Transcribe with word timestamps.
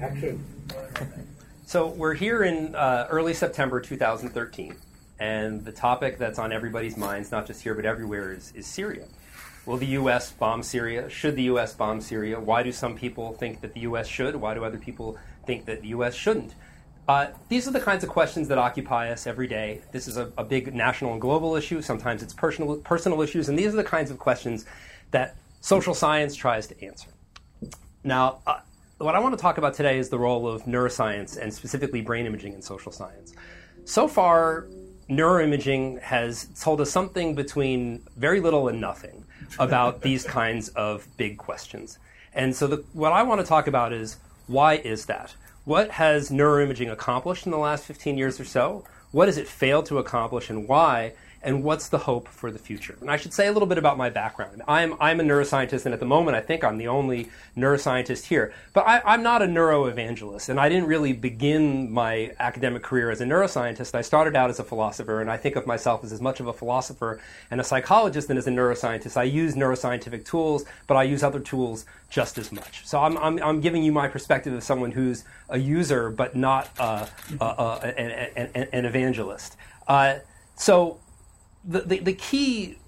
Action. 0.00 0.44
So 1.66 1.88
we're 1.88 2.14
here 2.14 2.42
in 2.42 2.74
uh, 2.74 3.06
early 3.10 3.34
September 3.34 3.80
2013, 3.80 4.74
and 5.18 5.64
the 5.64 5.72
topic 5.72 6.18
that's 6.18 6.38
on 6.38 6.52
everybody's 6.52 6.96
minds, 6.96 7.30
not 7.30 7.46
just 7.46 7.62
here 7.62 7.74
but 7.74 7.84
everywhere, 7.84 8.32
is, 8.32 8.52
is 8.54 8.66
Syria. 8.66 9.06
Will 9.66 9.76
the 9.76 9.86
U.S. 9.86 10.32
bomb 10.32 10.62
Syria? 10.62 11.08
Should 11.10 11.36
the 11.36 11.44
U.S. 11.44 11.74
bomb 11.74 12.00
Syria? 12.00 12.40
Why 12.40 12.62
do 12.62 12.72
some 12.72 12.96
people 12.96 13.34
think 13.34 13.60
that 13.60 13.74
the 13.74 13.80
U.S. 13.80 14.08
should? 14.08 14.34
Why 14.36 14.54
do 14.54 14.64
other 14.64 14.78
people 14.78 15.18
think 15.46 15.66
that 15.66 15.82
the 15.82 15.88
U.S. 15.88 16.14
shouldn't? 16.14 16.54
Uh, 17.06 17.28
these 17.48 17.68
are 17.68 17.72
the 17.72 17.80
kinds 17.80 18.02
of 18.02 18.08
questions 18.08 18.48
that 18.48 18.56
occupy 18.56 19.10
us 19.10 19.26
every 19.26 19.46
day. 19.46 19.82
This 19.92 20.08
is 20.08 20.16
a, 20.16 20.32
a 20.38 20.44
big 20.44 20.74
national 20.74 21.12
and 21.12 21.20
global 21.20 21.56
issue. 21.56 21.82
Sometimes 21.82 22.22
it's 22.22 22.32
personal, 22.32 22.76
personal 22.78 23.20
issues, 23.20 23.48
and 23.48 23.58
these 23.58 23.74
are 23.74 23.76
the 23.76 23.84
kinds 23.84 24.10
of 24.10 24.18
questions 24.18 24.64
that 25.10 25.36
social 25.60 25.92
science 25.92 26.34
tries 26.34 26.66
to 26.68 26.84
answer. 26.84 27.10
Now, 28.02 28.40
uh, 28.46 28.60
what 29.00 29.14
I 29.14 29.18
want 29.18 29.34
to 29.34 29.40
talk 29.40 29.56
about 29.56 29.72
today 29.72 29.98
is 29.98 30.10
the 30.10 30.18
role 30.18 30.46
of 30.46 30.64
neuroscience 30.64 31.38
and 31.38 31.52
specifically 31.52 32.02
brain 32.02 32.26
imaging 32.26 32.52
in 32.52 32.60
social 32.60 32.92
science. 32.92 33.32
So 33.86 34.06
far, 34.06 34.66
neuroimaging 35.08 36.02
has 36.02 36.48
told 36.60 36.82
us 36.82 36.90
something 36.90 37.34
between 37.34 38.02
very 38.18 38.40
little 38.40 38.68
and 38.68 38.78
nothing 38.78 39.24
about 39.58 40.02
these 40.02 40.24
kinds 40.24 40.68
of 40.70 41.08
big 41.16 41.38
questions. 41.38 41.98
And 42.34 42.54
so, 42.54 42.66
the, 42.66 42.76
what 42.92 43.12
I 43.12 43.22
want 43.22 43.40
to 43.40 43.46
talk 43.46 43.66
about 43.66 43.94
is 43.94 44.18
why 44.46 44.74
is 44.74 45.06
that? 45.06 45.34
What 45.64 45.92
has 45.92 46.30
neuroimaging 46.30 46.92
accomplished 46.92 47.46
in 47.46 47.52
the 47.52 47.58
last 47.58 47.86
15 47.86 48.18
years 48.18 48.38
or 48.38 48.44
so? 48.44 48.84
What 49.12 49.28
has 49.28 49.38
it 49.38 49.48
failed 49.48 49.86
to 49.86 49.98
accomplish, 49.98 50.50
and 50.50 50.68
why? 50.68 51.14
And 51.42 51.64
what's 51.64 51.88
the 51.88 51.98
hope 51.98 52.28
for 52.28 52.50
the 52.50 52.58
future? 52.58 52.96
And 53.00 53.10
I 53.10 53.16
should 53.16 53.32
say 53.32 53.46
a 53.46 53.52
little 53.52 53.66
bit 53.66 53.78
about 53.78 53.96
my 53.96 54.10
background. 54.10 54.62
I'm, 54.68 54.94
I'm 55.00 55.20
a 55.20 55.22
neuroscientist, 55.22 55.86
and 55.86 55.94
at 55.94 56.00
the 56.00 56.06
moment, 56.06 56.36
I 56.36 56.40
think 56.40 56.62
I'm 56.62 56.76
the 56.76 56.88
only 56.88 57.30
neuroscientist 57.56 58.26
here. 58.26 58.52
But 58.72 58.86
I, 58.86 59.14
am 59.14 59.22
not 59.22 59.42
a 59.42 59.46
neuroevangelist, 59.46 60.48
and 60.50 60.60
I 60.60 60.68
didn't 60.68 60.86
really 60.86 61.12
begin 61.12 61.90
my 61.90 62.34
academic 62.38 62.82
career 62.82 63.10
as 63.10 63.20
a 63.20 63.24
neuroscientist. 63.24 63.94
I 63.94 64.02
started 64.02 64.36
out 64.36 64.50
as 64.50 64.58
a 64.58 64.64
philosopher, 64.64 65.20
and 65.20 65.30
I 65.30 65.36
think 65.36 65.56
of 65.56 65.66
myself 65.66 66.04
as 66.04 66.12
as 66.12 66.20
much 66.20 66.40
of 66.40 66.46
a 66.46 66.52
philosopher 66.52 67.20
and 67.50 67.60
a 67.60 67.64
psychologist 67.64 68.28
than 68.28 68.36
as 68.36 68.46
a 68.46 68.50
neuroscientist. 68.50 69.16
I 69.16 69.24
use 69.24 69.54
neuroscientific 69.54 70.24
tools, 70.24 70.64
but 70.86 70.96
I 70.96 71.04
use 71.04 71.22
other 71.22 71.40
tools 71.40 71.86
just 72.10 72.38
as 72.38 72.52
much. 72.52 72.86
So 72.86 73.00
I'm, 73.00 73.16
I'm, 73.18 73.42
I'm 73.42 73.60
giving 73.60 73.82
you 73.82 73.92
my 73.92 74.08
perspective 74.08 74.52
as 74.54 74.64
someone 74.64 74.90
who's 74.90 75.24
a 75.48 75.58
user, 75.58 76.10
but 76.10 76.36
not 76.36 76.68
uh, 76.78 77.06
an, 77.40 78.10
an, 78.36 78.68
an, 78.72 78.84
evangelist. 78.84 79.56
Uh, 79.86 80.16
so 80.56 81.00
the, 81.64 81.80
the, 81.80 81.98
the 82.00 82.12
key 82.14 82.78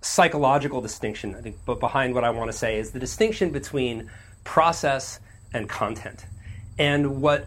psychological 0.00 0.80
distinction, 0.80 1.34
I 1.34 1.40
think, 1.40 1.56
but 1.64 1.80
behind 1.80 2.14
what 2.14 2.24
I 2.24 2.30
want 2.30 2.50
to 2.50 2.56
say 2.56 2.78
is 2.78 2.90
the 2.90 2.98
distinction 2.98 3.50
between 3.50 4.10
process 4.44 5.20
and 5.54 5.68
content. 5.68 6.26
And 6.78 7.20
what 7.22 7.46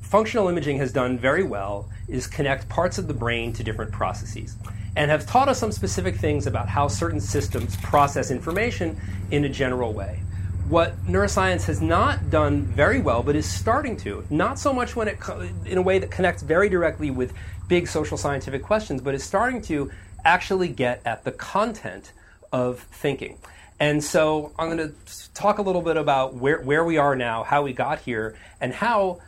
functional 0.00 0.48
imaging 0.48 0.78
has 0.78 0.92
done 0.92 1.18
very 1.18 1.42
well 1.42 1.88
is 2.08 2.26
connect 2.26 2.68
parts 2.68 2.98
of 2.98 3.08
the 3.08 3.14
brain 3.14 3.52
to 3.54 3.64
different 3.64 3.92
processes 3.92 4.56
and 4.96 5.10
have 5.10 5.26
taught 5.26 5.48
us 5.48 5.58
some 5.58 5.72
specific 5.72 6.16
things 6.16 6.46
about 6.46 6.68
how 6.68 6.88
certain 6.88 7.20
systems 7.20 7.76
process 7.76 8.30
information 8.30 9.00
in 9.30 9.44
a 9.44 9.48
general 9.48 9.92
way. 9.92 10.20
What 10.68 10.96
neuroscience 11.06 11.64
has 11.64 11.80
not 11.80 12.30
done 12.30 12.62
very 12.62 13.00
well, 13.00 13.22
but 13.22 13.34
is 13.34 13.46
starting 13.46 13.96
to, 13.98 14.24
not 14.30 14.58
so 14.58 14.72
much 14.72 14.94
when 14.94 15.08
it 15.08 15.18
in 15.64 15.78
a 15.78 15.82
way 15.82 15.98
that 15.98 16.10
connects 16.10 16.42
very 16.42 16.68
directly 16.68 17.10
with 17.10 17.32
big 17.70 17.86
social 17.86 18.18
scientific 18.18 18.64
questions, 18.64 19.00
but 19.00 19.14
is 19.14 19.22
starting 19.22 19.62
to 19.62 19.90
actually 20.24 20.68
get 20.68 21.00
at 21.06 21.22
the 21.22 21.30
content 21.30 22.12
of 22.52 22.80
thinking. 22.80 23.38
And 23.78 24.02
so 24.02 24.52
I'm 24.58 24.76
going 24.76 24.92
to 24.92 25.32
talk 25.34 25.58
a 25.58 25.62
little 25.62 25.80
bit 25.80 25.96
about 25.96 26.34
where, 26.34 26.60
where 26.60 26.84
we 26.84 26.98
are 26.98 27.14
now, 27.14 27.44
how 27.44 27.62
we 27.62 27.72
got 27.72 28.00
here, 28.00 28.36
and 28.60 28.74
how 28.74 29.20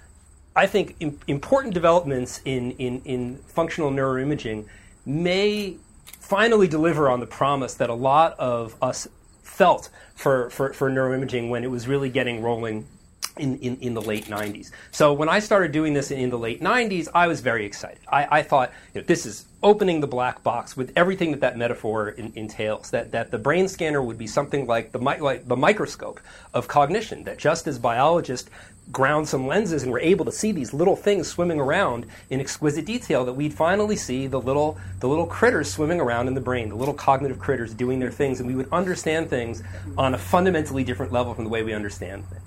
I 0.57 0.67
think 0.67 0.97
Im- 0.99 1.21
important 1.29 1.73
developments 1.73 2.43
in, 2.45 2.73
in, 2.73 3.01
in 3.05 3.37
functional 3.47 3.93
neuroimaging 3.93 4.67
may 5.07 5.77
finally 6.21 6.67
deliver 6.67 7.09
on 7.09 7.21
the 7.21 7.27
promise 7.27 7.75
that 7.75 7.91
a 7.91 7.95
lot 7.95 8.39
of 8.41 8.75
us 8.83 9.07
felt 9.43 9.89
for, 10.15 10.51
for, 10.51 10.73
for 10.73 10.91
neuroimaging 10.91 11.49
when 11.49 11.63
it 11.63 11.71
was 11.71 11.87
really 11.87 12.11
getting 12.11 12.43
rolling 12.43 12.89
in, 13.39 13.59
in, 13.59 13.77
in, 13.81 13.95
the 13.95 14.03
late 14.03 14.27
90s. 14.27 14.71
So 14.91 15.13
when 15.13 15.29
I 15.29 15.39
started 15.39 15.73
doing 15.73 15.95
this 15.95 16.11
in 16.11 16.31
the 16.31 16.39
late 16.39 16.61
90s, 16.61 17.09
I 17.15 17.27
was 17.27 17.41
very 17.41 17.65
excited. 17.65 18.01
I, 18.09 18.39
I 18.39 18.43
thought, 18.43 18.73
you 18.95 19.01
know, 19.01 19.07
this 19.07 19.25
is 19.25 19.47
opening 19.63 20.01
the 20.01 20.07
black 20.07 20.43
box 20.43 20.77
with 20.77 20.93
everything 20.97 21.31
that 21.31 21.41
that 21.41 21.57
metaphor 21.57 22.11
in, 22.11 22.33
entails. 22.35 22.91
That, 22.91 23.13
that 23.13 23.31
the 23.31 23.39
brain 23.39 23.69
scanner 23.69 24.03
would 24.03 24.19
be 24.19 24.27
something 24.27 24.67
like 24.67 24.93
the, 24.93 24.99
like 24.99 25.49
the 25.49 25.57
microscope 25.57 26.21
of 26.53 26.69
cognition, 26.69 27.25
that 27.25 27.39
just 27.39 27.67
as 27.67 27.79
biologists 27.79 28.51
ground 28.91 29.29
some 29.29 29.47
lenses 29.47 29.85
and 29.85 29.93
were 29.93 30.01
able 30.01 30.25
to 30.25 30.33
see 30.33 30.53
these 30.53 30.75
little 30.75 30.97
things 30.97 31.29
swimming 31.29 31.61
around 31.61 32.05
in 32.31 32.41
exquisite 32.41 32.85
detail, 32.85 33.25
that 33.25 33.33
we'd 33.33 33.55
finally 33.55 33.97
see 33.97 34.27
the 34.27 34.41
little, 34.41 34.79
the 35.01 35.09
little 35.09 35.27
critters 35.27 35.73
swimming 35.73 36.01
around 36.01 36.27
in 36.29 36.35
the 36.35 36.41
brain, 36.41 36.69
the 36.69 36.75
little 36.75 36.95
cognitive 36.95 37.39
critters 37.39 37.73
doing 37.73 38.01
their 38.01 38.11
things, 38.11 38.41
and 38.41 38.49
we 38.49 38.55
would 38.55 38.69
understand 38.73 39.31
things 39.31 39.63
on 39.97 40.15
a 40.15 40.19
fundamentally 40.19 40.85
different 40.85 41.13
level 41.13 41.33
from 41.33 41.45
the 41.45 41.51
way 41.51 41.63
we 41.63 41.73
understand 41.73 42.29
things. 42.29 42.43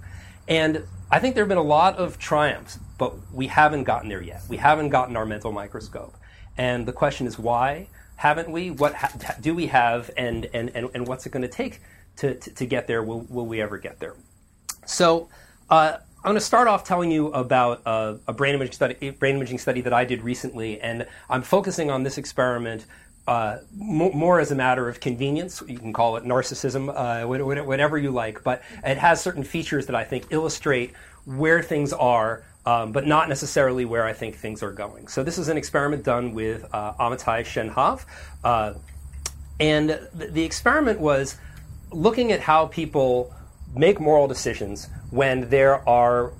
And 0.47 0.85
I 1.11 1.19
think 1.19 1.35
there 1.35 1.43
have 1.43 1.49
been 1.49 1.57
a 1.57 1.63
lot 1.63 1.97
of 1.97 2.19
triumphs, 2.19 2.79
but 2.97 3.13
we 3.31 3.47
haven't 3.47 3.83
gotten 3.83 4.09
there 4.09 4.21
yet. 4.21 4.41
We 4.47 4.57
haven't 4.57 4.89
gotten 4.89 5.15
our 5.15 5.25
mental 5.25 5.51
microscope. 5.51 6.15
And 6.57 6.85
the 6.85 6.93
question 6.93 7.27
is 7.27 7.37
why 7.37 7.87
haven't 8.15 8.49
we? 8.49 8.71
What 8.71 8.95
ha- 8.95 9.35
do 9.41 9.53
we 9.53 9.67
have, 9.67 10.09
and, 10.17 10.47
and, 10.53 10.71
and, 10.73 10.89
and 10.93 11.07
what's 11.07 11.25
it 11.25 11.31
going 11.31 11.41
to 11.41 11.47
take 11.49 11.81
to, 12.17 12.35
to 12.35 12.65
get 12.65 12.87
there? 12.87 13.03
Will, 13.03 13.21
will 13.29 13.45
we 13.45 13.61
ever 13.61 13.77
get 13.77 13.99
there? 13.99 14.15
So 14.85 15.29
uh, 15.69 15.97
I'm 15.99 16.23
going 16.23 16.35
to 16.35 16.41
start 16.41 16.67
off 16.67 16.83
telling 16.83 17.11
you 17.11 17.27
about 17.27 17.81
uh, 17.85 18.15
a 18.27 18.33
brain 18.33 18.55
imaging, 18.55 18.73
study, 18.73 19.09
brain 19.11 19.35
imaging 19.35 19.59
study 19.59 19.81
that 19.81 19.93
I 19.93 20.05
did 20.05 20.21
recently, 20.21 20.79
and 20.79 21.05
I'm 21.29 21.41
focusing 21.41 21.91
on 21.91 22.03
this 22.03 22.17
experiment 22.17 22.85
uh, 23.27 23.57
more 23.75 24.39
as 24.39 24.51
a 24.51 24.55
matter 24.55 24.87
of 24.87 24.99
convenience. 24.99 25.63
You 25.67 25.79
can 25.79 25.93
call 25.93 26.17
it 26.17 26.23
narcissism, 26.23 26.89
uh, 26.89 27.27
whatever 27.63 27.97
you 27.97 28.11
like, 28.11 28.43
but 28.43 28.61
it 28.83 28.97
has 28.97 29.21
certain 29.21 29.43
features 29.43 29.87
that 29.87 29.95
I 29.95 30.03
think 30.03 30.27
illustrate 30.29 30.93
where 31.25 31.63
things 31.63 31.91
are, 31.91 32.43
um, 32.65 32.91
but 32.91 33.07
not 33.07 33.29
necessarily 33.29 33.83
where 33.83 34.05
I 34.05 34.13
think 34.13 34.35
things 34.35 34.61
are 34.61 34.71
going. 34.71 35.07
So 35.07 35.23
this 35.23 35.37
is 35.37 35.49
an 35.49 35.57
experiment 35.57 36.03
done 36.03 36.33
with 36.33 36.65
uh, 36.71 36.93
Amitai 36.93 37.41
Shenhav, 37.41 38.05
uh, 38.43 38.73
and 39.59 39.89
the, 39.89 40.27
the 40.27 40.43
experiment 40.43 40.99
was 40.99 41.37
looking 41.91 42.31
at 42.31 42.41
how 42.41 42.67
people 42.67 43.33
make 43.75 43.99
moral 43.99 44.27
decisions 44.27 44.87
when 45.09 45.49
there 45.49 45.87
are 45.87 46.31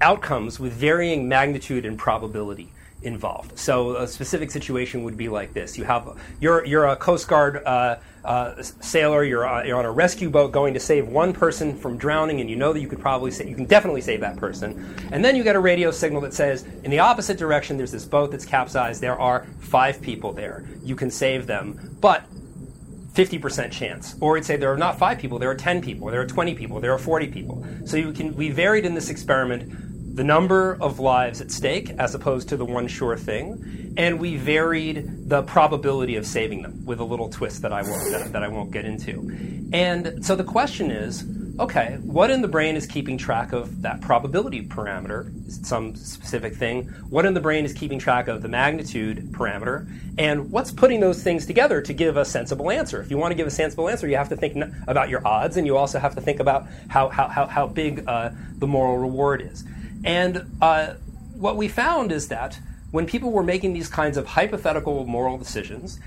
outcomes 0.00 0.60
with 0.60 0.72
varying 0.72 1.28
magnitude 1.28 1.84
and 1.84 1.98
probability 1.98 2.70
involved. 3.02 3.58
So 3.58 3.96
a 3.96 4.06
specific 4.06 4.50
situation 4.50 5.04
would 5.04 5.16
be 5.16 5.28
like 5.28 5.52
this: 5.52 5.78
you 5.78 5.84
have 5.84 6.18
you're 6.40 6.64
you're 6.64 6.86
a 6.86 6.96
Coast 6.96 7.28
Guard 7.28 7.62
uh, 7.64 7.96
uh, 8.24 8.62
sailor, 8.62 9.24
you're 9.24 9.46
uh, 9.46 9.64
you're 9.64 9.78
on 9.78 9.84
a 9.84 9.90
rescue 9.90 10.30
boat 10.30 10.52
going 10.52 10.74
to 10.74 10.80
save 10.80 11.08
one 11.08 11.32
person 11.32 11.76
from 11.76 11.96
drowning, 11.96 12.40
and 12.40 12.50
you 12.50 12.56
know 12.56 12.72
that 12.72 12.80
you 12.80 12.88
could 12.88 13.00
probably 13.00 13.30
sa- 13.30 13.44
you 13.44 13.54
can 13.54 13.64
definitely 13.64 14.00
save 14.00 14.20
that 14.20 14.36
person, 14.36 14.94
and 15.12 15.24
then 15.24 15.36
you 15.36 15.44
get 15.44 15.56
a 15.56 15.60
radio 15.60 15.90
signal 15.90 16.20
that 16.22 16.34
says 16.34 16.64
in 16.82 16.90
the 16.90 16.98
opposite 16.98 17.38
direction 17.38 17.76
there's 17.76 17.92
this 17.92 18.04
boat 18.04 18.30
that's 18.30 18.44
capsized. 18.44 19.00
There 19.00 19.18
are 19.18 19.46
five 19.58 20.00
people 20.02 20.32
there. 20.32 20.68
You 20.82 20.96
can 20.96 21.10
save 21.10 21.46
them, 21.46 21.96
but 22.00 22.24
50% 23.14 23.72
chance. 23.72 24.14
Or 24.20 24.32
we'd 24.32 24.44
say 24.44 24.56
there 24.56 24.72
are 24.72 24.76
not 24.76 24.96
five 24.96 25.18
people, 25.18 25.40
there 25.40 25.50
are 25.50 25.56
10 25.56 25.82
people, 25.82 26.06
there 26.06 26.20
are 26.20 26.26
20 26.26 26.54
people, 26.54 26.80
there 26.80 26.92
are 26.92 26.98
40 26.98 27.26
people. 27.28 27.66
So 27.84 27.96
you 27.96 28.12
can, 28.12 28.36
we 28.36 28.50
varied 28.50 28.84
in 28.84 28.94
this 28.94 29.10
experiment 29.10 29.72
the 30.18 30.24
number 30.24 30.76
of 30.80 30.98
lives 30.98 31.40
at 31.40 31.48
stake 31.48 31.90
as 31.96 32.12
opposed 32.12 32.48
to 32.48 32.56
the 32.56 32.64
one 32.64 32.88
sure 32.88 33.16
thing, 33.16 33.94
and 33.96 34.18
we 34.18 34.36
varied 34.36 35.28
the 35.28 35.44
probability 35.44 36.16
of 36.16 36.26
saving 36.26 36.60
them 36.60 36.84
with 36.84 36.98
a 36.98 37.04
little 37.04 37.28
twist 37.28 37.62
that 37.62 37.72
I 37.72 37.82
won't 37.82 38.10
that, 38.10 38.32
that 38.32 38.42
I 38.42 38.48
won't 38.48 38.72
get 38.72 38.84
into. 38.84 39.12
And 39.72 40.26
so 40.26 40.34
the 40.34 40.42
question 40.42 40.90
is, 40.90 41.24
okay, 41.60 41.98
what 42.02 42.32
in 42.32 42.42
the 42.42 42.48
brain 42.48 42.74
is 42.74 42.84
keeping 42.84 43.16
track 43.16 43.52
of 43.52 43.82
that 43.82 44.00
probability 44.00 44.66
parameter, 44.66 45.30
some 45.64 45.94
specific 45.94 46.56
thing? 46.56 46.88
What 47.10 47.24
in 47.24 47.32
the 47.32 47.40
brain 47.40 47.64
is 47.64 47.72
keeping 47.72 48.00
track 48.00 48.26
of 48.26 48.42
the 48.42 48.48
magnitude 48.48 49.30
parameter? 49.30 49.88
And 50.18 50.50
what's 50.50 50.72
putting 50.72 50.98
those 50.98 51.22
things 51.22 51.46
together 51.46 51.80
to 51.80 51.92
give 51.92 52.16
a 52.16 52.24
sensible 52.24 52.72
answer? 52.72 53.00
If 53.00 53.08
you 53.12 53.18
want 53.18 53.30
to 53.30 53.36
give 53.36 53.46
a 53.46 53.52
sensible 53.52 53.88
answer, 53.88 54.08
you 54.08 54.16
have 54.16 54.30
to 54.30 54.36
think 54.36 54.56
about 54.88 55.10
your 55.10 55.24
odds, 55.24 55.56
and 55.56 55.64
you 55.64 55.76
also 55.76 56.00
have 56.00 56.16
to 56.16 56.20
think 56.20 56.40
about 56.40 56.66
how, 56.88 57.08
how, 57.08 57.28
how, 57.28 57.46
how 57.46 57.68
big 57.68 58.02
uh, 58.08 58.30
the 58.58 58.66
moral 58.66 58.98
reward 58.98 59.42
is. 59.42 59.64
And 60.04 60.50
uh, 60.60 60.94
what 61.34 61.56
we 61.56 61.68
found 61.68 62.12
is 62.12 62.28
that 62.28 62.58
when 62.90 63.06
people 63.06 63.30
were 63.30 63.42
making 63.42 63.72
these 63.72 63.88
kinds 63.88 64.16
of 64.16 64.26
hypothetical 64.26 65.06
moral 65.06 65.38
decisions, 65.38 66.00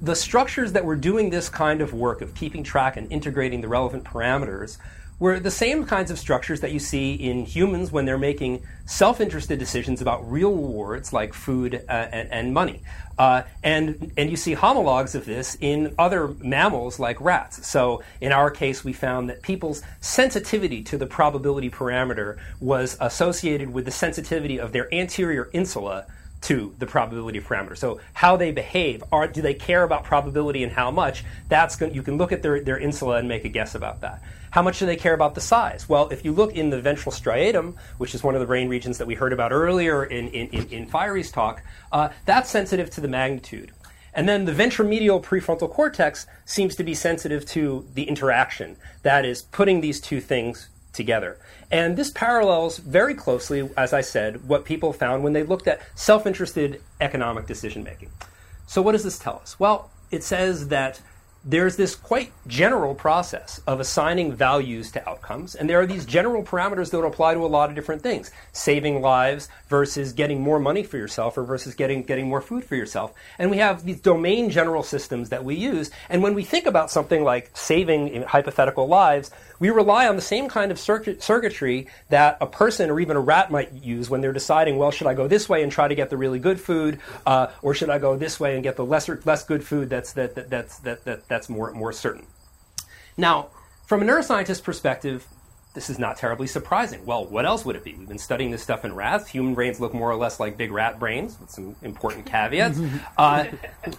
the 0.00 0.14
structures 0.14 0.72
that 0.72 0.84
were 0.84 0.96
doing 0.96 1.30
this 1.30 1.48
kind 1.48 1.80
of 1.80 1.92
work 1.92 2.20
of 2.20 2.34
keeping 2.34 2.62
track 2.62 2.96
and 2.96 3.10
integrating 3.10 3.60
the 3.60 3.68
relevant 3.68 4.04
parameters 4.04 4.78
were 5.18 5.40
the 5.40 5.50
same 5.50 5.84
kinds 5.84 6.10
of 6.10 6.18
structures 6.18 6.60
that 6.60 6.72
you 6.72 6.78
see 6.78 7.14
in 7.14 7.44
humans 7.44 7.90
when 7.90 8.04
they're 8.04 8.18
making 8.18 8.62
self-interested 8.86 9.58
decisions 9.58 10.00
about 10.00 10.30
real 10.30 10.52
rewards 10.52 11.12
like 11.12 11.34
food 11.34 11.84
uh, 11.88 11.92
and, 11.92 12.30
and, 12.30 12.54
money. 12.54 12.80
Uh, 13.18 13.42
and, 13.64 14.12
and 14.16 14.30
you 14.30 14.36
see 14.36 14.54
homologs 14.54 15.14
of 15.14 15.24
this 15.24 15.56
in 15.60 15.92
other 15.98 16.28
mammals 16.38 17.00
like 17.00 17.20
rats. 17.20 17.66
So 17.66 18.02
in 18.20 18.30
our 18.30 18.50
case, 18.50 18.84
we 18.84 18.92
found 18.92 19.28
that 19.28 19.42
people's 19.42 19.82
sensitivity 20.00 20.82
to 20.84 20.96
the 20.96 21.06
probability 21.06 21.68
parameter 21.68 22.38
was 22.60 22.96
associated 23.00 23.72
with 23.72 23.84
the 23.84 23.90
sensitivity 23.90 24.58
of 24.58 24.72
their 24.72 24.92
anterior 24.94 25.50
insula 25.52 26.06
to 26.40 26.74
the 26.78 26.86
probability 26.86 27.40
parameter. 27.40 27.76
So 27.76 28.00
how 28.14 28.36
they 28.36 28.52
behave, 28.52 29.02
are 29.10 29.26
do 29.26 29.42
they 29.42 29.54
care 29.54 29.82
about 29.82 30.04
probability 30.04 30.62
and 30.62 30.72
how 30.72 30.90
much? 30.90 31.24
That's 31.48 31.76
going, 31.76 31.94
you 31.94 32.02
can 32.02 32.16
look 32.16 32.32
at 32.32 32.42
their, 32.42 32.60
their 32.60 32.78
insula 32.78 33.16
and 33.16 33.28
make 33.28 33.44
a 33.44 33.48
guess 33.48 33.74
about 33.74 34.00
that. 34.02 34.22
How 34.50 34.62
much 34.62 34.78
do 34.78 34.86
they 34.86 34.96
care 34.96 35.14
about 35.14 35.34
the 35.34 35.40
size? 35.40 35.88
Well, 35.88 36.08
if 36.08 36.24
you 36.24 36.32
look 36.32 36.54
in 36.54 36.70
the 36.70 36.80
ventral 36.80 37.12
striatum, 37.12 37.76
which 37.98 38.14
is 38.14 38.22
one 38.22 38.34
of 38.34 38.40
the 38.40 38.46
brain 38.46 38.68
regions 38.68 38.98
that 38.98 39.06
we 39.06 39.14
heard 39.14 39.32
about 39.32 39.52
earlier 39.52 40.04
in, 40.04 40.28
in, 40.28 40.48
in, 40.48 40.68
in 40.68 40.86
Fiery's 40.86 41.30
talk, 41.30 41.62
uh, 41.92 42.08
that's 42.24 42.48
sensitive 42.48 42.88
to 42.90 43.00
the 43.00 43.08
magnitude. 43.08 43.72
And 44.14 44.28
then 44.28 44.46
the 44.46 44.52
ventromedial 44.52 45.22
prefrontal 45.22 45.70
cortex 45.70 46.26
seems 46.44 46.74
to 46.76 46.84
be 46.84 46.94
sensitive 46.94 47.44
to 47.46 47.86
the 47.94 48.04
interaction. 48.04 48.76
That 49.02 49.24
is, 49.24 49.42
putting 49.42 49.80
these 49.80 50.00
two 50.00 50.20
things 50.20 50.68
together. 50.92 51.38
And 51.70 51.96
this 51.96 52.10
parallels 52.10 52.78
very 52.78 53.14
closely, 53.14 53.68
as 53.76 53.92
I 53.92 54.00
said, 54.00 54.48
what 54.48 54.64
people 54.64 54.92
found 54.92 55.22
when 55.22 55.32
they 55.32 55.42
looked 55.42 55.68
at 55.68 55.80
self 55.94 56.26
interested 56.26 56.80
economic 57.00 57.46
decision 57.46 57.84
making. 57.84 58.10
So, 58.66 58.82
what 58.82 58.92
does 58.92 59.04
this 59.04 59.18
tell 59.18 59.36
us? 59.36 59.58
Well, 59.58 59.90
it 60.10 60.22
says 60.22 60.68
that 60.68 61.00
there's 61.44 61.76
this 61.76 61.94
quite 61.94 62.32
general 62.46 62.94
process 62.94 63.60
of 63.66 63.80
assigning 63.80 64.32
values 64.32 64.90
to 64.92 65.08
outcomes, 65.08 65.54
and 65.54 65.70
there 65.70 65.80
are 65.80 65.86
these 65.86 66.04
general 66.04 66.42
parameters 66.42 66.90
that 66.90 67.00
apply 67.00 67.34
to 67.34 67.44
a 67.44 67.46
lot 67.46 67.70
of 67.70 67.76
different 67.76 68.02
things. 68.02 68.30
Saving 68.52 69.00
lives 69.00 69.48
versus 69.68 70.12
getting 70.12 70.40
more 70.40 70.58
money 70.58 70.82
for 70.82 70.98
yourself 70.98 71.38
or 71.38 71.44
versus 71.44 71.74
getting, 71.74 72.02
getting 72.02 72.28
more 72.28 72.40
food 72.40 72.64
for 72.64 72.74
yourself. 72.74 73.14
And 73.38 73.50
we 73.50 73.58
have 73.58 73.84
these 73.84 74.00
domain 74.00 74.50
general 74.50 74.82
systems 74.82 75.28
that 75.28 75.44
we 75.44 75.54
use, 75.54 75.90
and 76.08 76.22
when 76.22 76.34
we 76.34 76.44
think 76.44 76.66
about 76.66 76.90
something 76.90 77.22
like 77.22 77.56
saving 77.56 78.22
hypothetical 78.24 78.88
lives, 78.88 79.30
we 79.58 79.70
rely 79.70 80.06
on 80.06 80.16
the 80.16 80.22
same 80.22 80.48
kind 80.48 80.70
of 80.70 80.78
circuitry 80.78 81.88
that 82.08 82.38
a 82.40 82.46
person 82.46 82.90
or 82.90 83.00
even 83.00 83.16
a 83.16 83.20
rat 83.20 83.50
might 83.50 83.72
use 83.72 84.08
when 84.08 84.20
they're 84.20 84.32
deciding, 84.32 84.76
well, 84.76 84.90
should 84.90 85.06
I 85.06 85.14
go 85.14 85.28
this 85.28 85.48
way 85.48 85.62
and 85.62 85.72
try 85.72 85.88
to 85.88 85.94
get 85.94 86.10
the 86.10 86.16
really 86.16 86.38
good 86.38 86.60
food, 86.60 87.00
uh, 87.26 87.48
or 87.62 87.74
should 87.74 87.90
I 87.90 87.98
go 87.98 88.16
this 88.16 88.38
way 88.38 88.54
and 88.54 88.62
get 88.62 88.76
the 88.76 88.84
lesser, 88.84 89.20
less 89.24 89.44
good 89.44 89.64
food 89.64 89.90
that's, 89.90 90.12
that, 90.12 90.34
that, 90.34 90.50
that's, 90.50 90.78
that, 90.80 91.04
that, 91.04 91.18
that 91.18 91.28
that's 91.28 91.48
more, 91.48 91.72
more 91.72 91.92
certain. 91.92 92.26
Now, 93.16 93.48
from 93.86 94.02
a 94.02 94.04
neuroscientist 94.04 94.62
perspective, 94.62 95.26
this 95.74 95.90
is 95.90 95.98
not 95.98 96.16
terribly 96.16 96.46
surprising. 96.46 97.04
Well, 97.04 97.26
what 97.26 97.44
else 97.44 97.64
would 97.64 97.76
it 97.76 97.84
be? 97.84 97.94
We've 97.94 98.08
been 98.08 98.18
studying 98.18 98.50
this 98.50 98.62
stuff 98.62 98.84
in 98.84 98.94
rats. 98.94 99.28
Human 99.28 99.54
brains 99.54 99.80
look 99.80 99.94
more 99.94 100.10
or 100.10 100.16
less 100.16 100.40
like 100.40 100.56
big 100.56 100.72
rat 100.72 100.98
brains, 100.98 101.38
with 101.38 101.50
some 101.50 101.76
important 101.82 102.26
caveats. 102.26 102.80
Uh, 103.16 103.46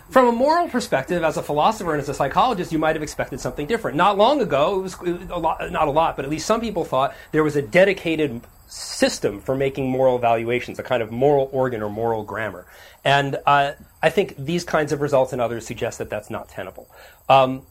from 0.10 0.28
a 0.28 0.32
moral 0.32 0.70
perspective, 0.70 1.24
as 1.24 1.36
a 1.36 1.44
philosopher 1.44 1.92
and 1.92 2.02
as 2.02 2.08
a 2.08 2.14
psychologist, 2.14 2.72
you 2.72 2.80
might 2.80 2.96
have 2.96 3.04
expected 3.04 3.40
something 3.40 3.68
different. 3.68 3.98
Not 3.98 4.18
long 4.18 4.42
ago, 4.42 4.80
it 4.80 4.82
was, 4.82 4.96
a 5.30 5.38
lot, 5.38 5.72
not 5.72 5.88
a 5.88 5.92
lot, 5.92 6.16
but 6.16 6.26
at 6.26 6.32
least 6.32 6.46
some 6.46 6.62
people 6.62 6.86
thought 6.86 7.14
there 7.32 7.44
was 7.44 7.56
a 7.56 7.62
dedicated 7.62 8.42
system 8.68 9.42
for 9.42 9.56
making 9.56 9.90
moral 9.90 10.16
evaluations, 10.16 10.80
a 10.80 10.84
kind 10.84 11.04
of 11.04 11.12
moral 11.12 11.50
organ 11.52 11.82
or 11.82 11.90
moral 11.90 12.24
grammar. 12.24 12.66
And 13.04 13.38
uh, 13.46 13.74
I 14.02 14.10
think 14.10 14.36
these 14.38 14.64
kinds 14.64 14.92
of 14.92 15.02
results 15.02 15.34
and 15.34 15.42
others 15.42 15.66
suggest 15.66 15.98
that 15.98 16.10
that's 16.10 16.30
not 16.30 16.50
tenable. 16.50 16.88
Um, 17.28 17.64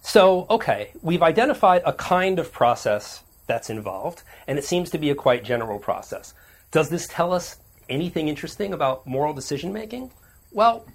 so, 0.00 0.46
okay, 0.50 0.92
we've 1.02 1.22
identified 1.22 1.82
a 1.84 1.92
kind 1.92 2.38
of 2.38 2.52
process 2.52 3.23
that's 3.46 3.70
involved, 3.70 4.22
and 4.46 4.58
it 4.58 4.64
seems 4.64 4.90
to 4.90 4.98
be 4.98 5.10
a 5.10 5.14
quite 5.14 5.44
general 5.44 5.78
process. 5.78 6.34
Does 6.70 6.88
this 6.88 7.06
tell 7.06 7.32
us 7.32 7.56
anything 7.88 8.28
interesting 8.28 8.72
about 8.72 9.06
moral 9.06 9.32
decision 9.32 9.72
making? 9.72 10.10
Well, 10.52 10.86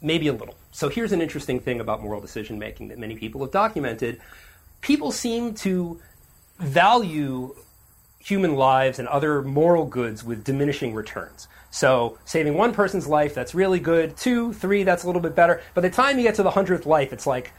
maybe 0.00 0.28
a 0.28 0.32
little. 0.32 0.54
So, 0.70 0.88
here's 0.88 1.12
an 1.12 1.20
interesting 1.20 1.60
thing 1.60 1.80
about 1.80 2.02
moral 2.02 2.20
decision 2.20 2.58
making 2.58 2.88
that 2.88 2.98
many 2.98 3.16
people 3.16 3.40
have 3.42 3.50
documented. 3.50 4.20
People 4.80 5.10
seem 5.10 5.54
to 5.54 6.00
value 6.58 7.54
human 8.20 8.54
lives 8.54 8.98
and 8.98 9.08
other 9.08 9.42
moral 9.42 9.86
goods 9.86 10.24
with 10.24 10.44
diminishing 10.44 10.94
returns. 10.94 11.48
So 11.70 12.18
saving 12.24 12.54
one 12.54 12.72
person's 12.72 13.06
life, 13.06 13.34
that's 13.34 13.54
really 13.54 13.80
good. 13.80 14.16
Two, 14.16 14.52
three, 14.52 14.82
that's 14.82 15.04
a 15.04 15.06
little 15.06 15.22
bit 15.22 15.34
better. 15.34 15.62
By 15.74 15.82
the 15.82 15.90
time 15.90 16.18
you 16.18 16.24
get 16.24 16.34
to 16.36 16.42
the 16.42 16.50
hundredth 16.50 16.86
life, 16.86 17.12
it's 17.12 17.26
like, 17.26 17.52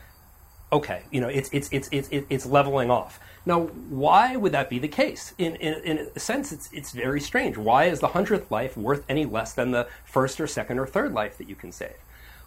okay, 0.71 1.01
you 1.11 1.21
know, 1.21 1.27
it's 1.27 1.49
it's 1.51 1.69
it's 1.71 1.89
it's 1.91 2.09
it's 2.11 2.45
leveling 2.45 2.91
off. 2.91 3.19
Now, 3.45 3.61
why 3.89 4.35
would 4.35 4.51
that 4.51 4.69
be 4.69 4.79
the 4.79 4.87
case? 4.87 5.33
In, 5.37 5.55
in, 5.55 5.81
in 5.83 6.09
a 6.15 6.19
sense, 6.19 6.51
it's, 6.51 6.69
it's 6.71 6.91
very 6.91 7.21
strange. 7.21 7.57
Why 7.57 7.85
is 7.85 7.99
the 7.99 8.09
hundredth 8.09 8.51
life 8.51 8.77
worth 8.77 9.03
any 9.09 9.25
less 9.25 9.53
than 9.53 9.71
the 9.71 9.87
first 10.05 10.39
or 10.39 10.45
second 10.45 10.77
or 10.77 10.85
third 10.85 11.13
life 11.13 11.37
that 11.37 11.49
you 11.49 11.55
can 11.55 11.71
save? 11.71 11.95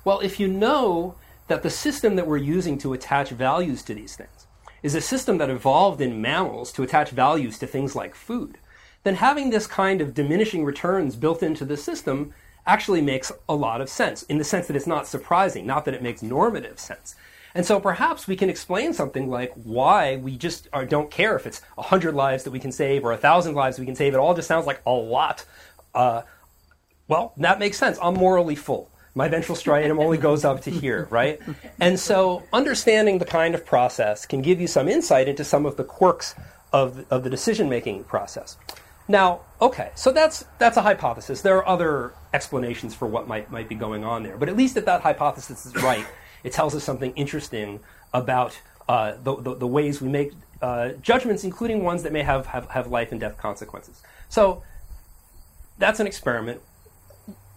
Well, 0.04 0.20
if 0.20 0.38
you 0.38 0.48
know 0.48 1.14
that 1.48 1.62
the 1.62 1.70
system 1.70 2.16
that 2.16 2.26
we're 2.26 2.36
using 2.36 2.78
to 2.78 2.92
attach 2.92 3.30
values 3.30 3.82
to 3.84 3.94
these 3.94 4.14
things 4.16 4.46
is 4.82 4.94
a 4.94 5.00
system 5.00 5.38
that 5.38 5.50
evolved 5.50 6.00
in 6.00 6.20
mammals 6.20 6.72
to 6.72 6.82
attach 6.82 7.10
values 7.10 7.58
to 7.58 7.66
things 7.66 7.96
like 7.96 8.14
food, 8.14 8.58
then 9.02 9.16
having 9.16 9.50
this 9.50 9.66
kind 9.66 10.00
of 10.00 10.14
diminishing 10.14 10.64
returns 10.64 11.16
built 11.16 11.42
into 11.42 11.64
the 11.64 11.76
system 11.76 12.32
actually 12.66 13.00
makes 13.00 13.32
a 13.48 13.54
lot 13.54 13.80
of 13.80 13.88
sense 13.88 14.22
in 14.24 14.38
the 14.38 14.44
sense 14.44 14.66
that 14.66 14.76
it's 14.76 14.86
not 14.86 15.06
surprising, 15.06 15.66
not 15.66 15.84
that 15.84 15.94
it 15.94 16.02
makes 16.02 16.22
normative 16.22 16.78
sense. 16.78 17.16
And 17.54 17.66
so 17.66 17.80
perhaps 17.80 18.26
we 18.26 18.36
can 18.36 18.48
explain 18.48 18.92
something 18.94 19.28
like 19.28 19.52
why 19.54 20.16
we 20.16 20.36
just 20.36 20.68
are, 20.72 20.86
don't 20.86 21.10
care 21.10 21.36
if 21.36 21.46
it's 21.46 21.60
100 21.74 22.14
lives 22.14 22.44
that 22.44 22.50
we 22.50 22.58
can 22.58 22.72
save 22.72 23.04
or 23.04 23.10
1,000 23.10 23.54
lives 23.54 23.78
we 23.78 23.86
can 23.86 23.96
save. 23.96 24.14
It 24.14 24.18
all 24.18 24.34
just 24.34 24.48
sounds 24.48 24.66
like 24.66 24.80
a 24.86 24.92
lot. 24.92 25.44
Uh, 25.94 26.22
well, 27.08 27.34
that 27.36 27.58
makes 27.58 27.76
sense. 27.76 27.98
I'm 28.02 28.14
morally 28.14 28.54
full. 28.54 28.90
My 29.14 29.28
ventral 29.28 29.56
striatum 29.56 30.02
only 30.02 30.16
goes 30.16 30.44
up 30.44 30.62
to 30.62 30.70
here, 30.70 31.06
right? 31.10 31.38
And 31.78 32.00
so 32.00 32.42
understanding 32.52 33.18
the 33.18 33.26
kind 33.26 33.54
of 33.54 33.66
process 33.66 34.24
can 34.24 34.40
give 34.40 34.60
you 34.60 34.66
some 34.66 34.88
insight 34.88 35.28
into 35.28 35.44
some 35.44 35.66
of 35.66 35.76
the 35.76 35.84
quirks 35.84 36.34
of, 36.72 37.04
of 37.10 37.22
the 37.22 37.30
decision 37.30 37.68
making 37.68 38.04
process. 38.04 38.56
Now, 39.08 39.40
okay, 39.60 39.90
so 39.94 40.12
that's 40.12 40.44
that's 40.58 40.76
a 40.76 40.82
hypothesis. 40.82 41.42
There 41.42 41.56
are 41.56 41.68
other 41.68 42.14
explanations 42.32 42.94
for 42.94 43.06
what 43.06 43.26
might 43.26 43.50
might 43.50 43.68
be 43.68 43.74
going 43.74 44.04
on 44.04 44.22
there, 44.22 44.36
but 44.36 44.48
at 44.48 44.56
least 44.56 44.76
if 44.76 44.84
that 44.84 45.02
hypothesis 45.02 45.66
is 45.66 45.74
right, 45.82 46.06
it 46.44 46.52
tells 46.52 46.74
us 46.74 46.84
something 46.84 47.12
interesting 47.14 47.80
about 48.12 48.58
uh, 48.88 49.14
the, 49.22 49.36
the, 49.36 49.54
the 49.54 49.66
ways 49.66 50.00
we 50.00 50.08
make 50.08 50.32
uh, 50.60 50.90
judgments, 51.02 51.44
including 51.44 51.82
ones 51.82 52.02
that 52.02 52.12
may 52.12 52.22
have, 52.22 52.46
have 52.46 52.70
have 52.70 52.86
life 52.86 53.10
and 53.10 53.20
death 53.20 53.36
consequences. 53.36 54.02
So 54.28 54.62
that's 55.78 55.98
an 56.00 56.06
experiment. 56.06 56.60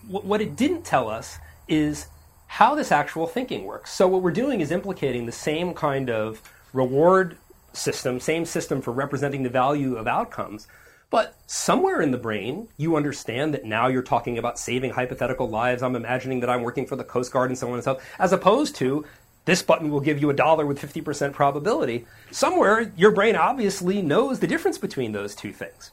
W- 0.08 0.28
what 0.28 0.42
it 0.42 0.56
didn't 0.56 0.84
tell 0.84 1.10
us 1.10 1.38
is 1.68 2.08
how 2.48 2.76
this 2.76 2.92
actual 2.92 3.28
thinking 3.28 3.66
works. 3.66 3.92
So 3.92 4.08
what 4.08 4.22
we're 4.22 4.32
doing 4.32 4.62
is 4.62 4.72
implicating 4.72 5.26
the 5.26 5.32
same 5.32 5.74
kind 5.74 6.10
of 6.10 6.42
reward 6.74 7.38
system, 7.74 8.20
same 8.20 8.46
system 8.46 8.82
for 8.82 8.92
representing 8.92 9.44
the 9.44 9.50
value 9.50 9.96
of 9.96 10.08
outcomes 10.08 10.68
but 11.16 11.34
somewhere 11.48 12.02
in 12.02 12.12
the 12.12 12.18
brain, 12.18 12.68
you 12.76 12.98
understand 12.98 13.54
that 13.54 13.64
now 13.64 13.88
you're 13.88 14.04
talking 14.04 14.38
about 14.38 14.60
saving 14.60 14.92
hypothetical 14.92 15.48
lives. 15.48 15.82
I'm 15.82 15.96
imagining 15.96 16.42
that 16.42 16.50
I'm 16.50 16.62
working 16.62 16.86
for 16.86 16.98
the 16.98 17.06
Coast 17.06 17.32
Guard 17.32 17.50
and 17.50 17.58
so 17.58 17.70
on 17.70 17.76
and 17.76 17.84
so 17.86 17.94
forth, 17.94 18.06
as 18.20 18.34
opposed 18.34 18.76
to 18.76 19.06
this 19.46 19.62
button 19.62 19.90
will 19.90 20.02
give 20.02 20.20
you 20.20 20.30
a 20.30 20.34
dollar 20.34 20.66
with 20.66 20.78
50% 20.78 21.32
probability. 21.32 22.06
Somewhere, 22.32 22.92
your 22.98 23.12
brain 23.12 23.38
obviously 23.38 24.02
knows 24.02 24.42
the 24.42 24.48
difference 24.48 24.78
between 24.78 25.14
those 25.14 25.36
two 25.36 25.54
things. 25.54 25.92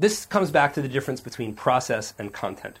This 0.00 0.26
comes 0.26 0.50
back 0.50 0.74
to 0.74 0.82
the 0.82 0.88
difference 0.88 1.20
between 1.20 1.54
process 1.54 2.12
and 2.18 2.32
content. 2.32 2.80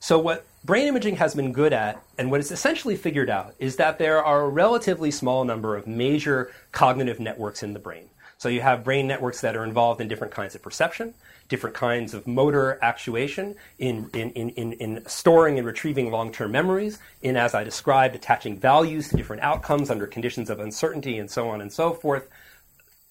So, 0.00 0.18
what 0.18 0.46
brain 0.64 0.88
imaging 0.88 1.16
has 1.16 1.34
been 1.34 1.52
good 1.52 1.74
at, 1.74 2.02
and 2.16 2.30
what 2.30 2.40
it's 2.40 2.50
essentially 2.50 2.96
figured 2.96 3.28
out, 3.28 3.54
is 3.58 3.76
that 3.76 3.98
there 3.98 4.24
are 4.24 4.46
a 4.46 4.48
relatively 4.48 5.10
small 5.10 5.44
number 5.44 5.76
of 5.76 5.86
major 5.86 6.50
cognitive 6.72 7.20
networks 7.20 7.62
in 7.62 7.74
the 7.74 7.78
brain. 7.78 8.08
So 8.42 8.48
you 8.48 8.60
have 8.60 8.82
brain 8.82 9.06
networks 9.06 9.40
that 9.42 9.54
are 9.54 9.62
involved 9.62 10.00
in 10.00 10.08
different 10.08 10.32
kinds 10.32 10.56
of 10.56 10.62
perception, 10.62 11.14
different 11.48 11.76
kinds 11.76 12.12
of 12.12 12.26
motor 12.26 12.76
actuation, 12.82 13.54
in, 13.78 14.10
in, 14.14 14.32
in, 14.32 14.48
in, 14.48 14.72
in 14.72 15.06
storing 15.06 15.58
and 15.58 15.64
retrieving 15.64 16.10
long-term 16.10 16.50
memories, 16.50 16.98
in, 17.22 17.36
as 17.36 17.54
I 17.54 17.62
described, 17.62 18.16
attaching 18.16 18.58
values 18.58 19.10
to 19.10 19.16
different 19.16 19.42
outcomes 19.42 19.90
under 19.90 20.08
conditions 20.08 20.50
of 20.50 20.58
uncertainty 20.58 21.20
and 21.20 21.30
so 21.30 21.50
on 21.50 21.60
and 21.60 21.72
so 21.72 21.92
forth. 21.92 22.28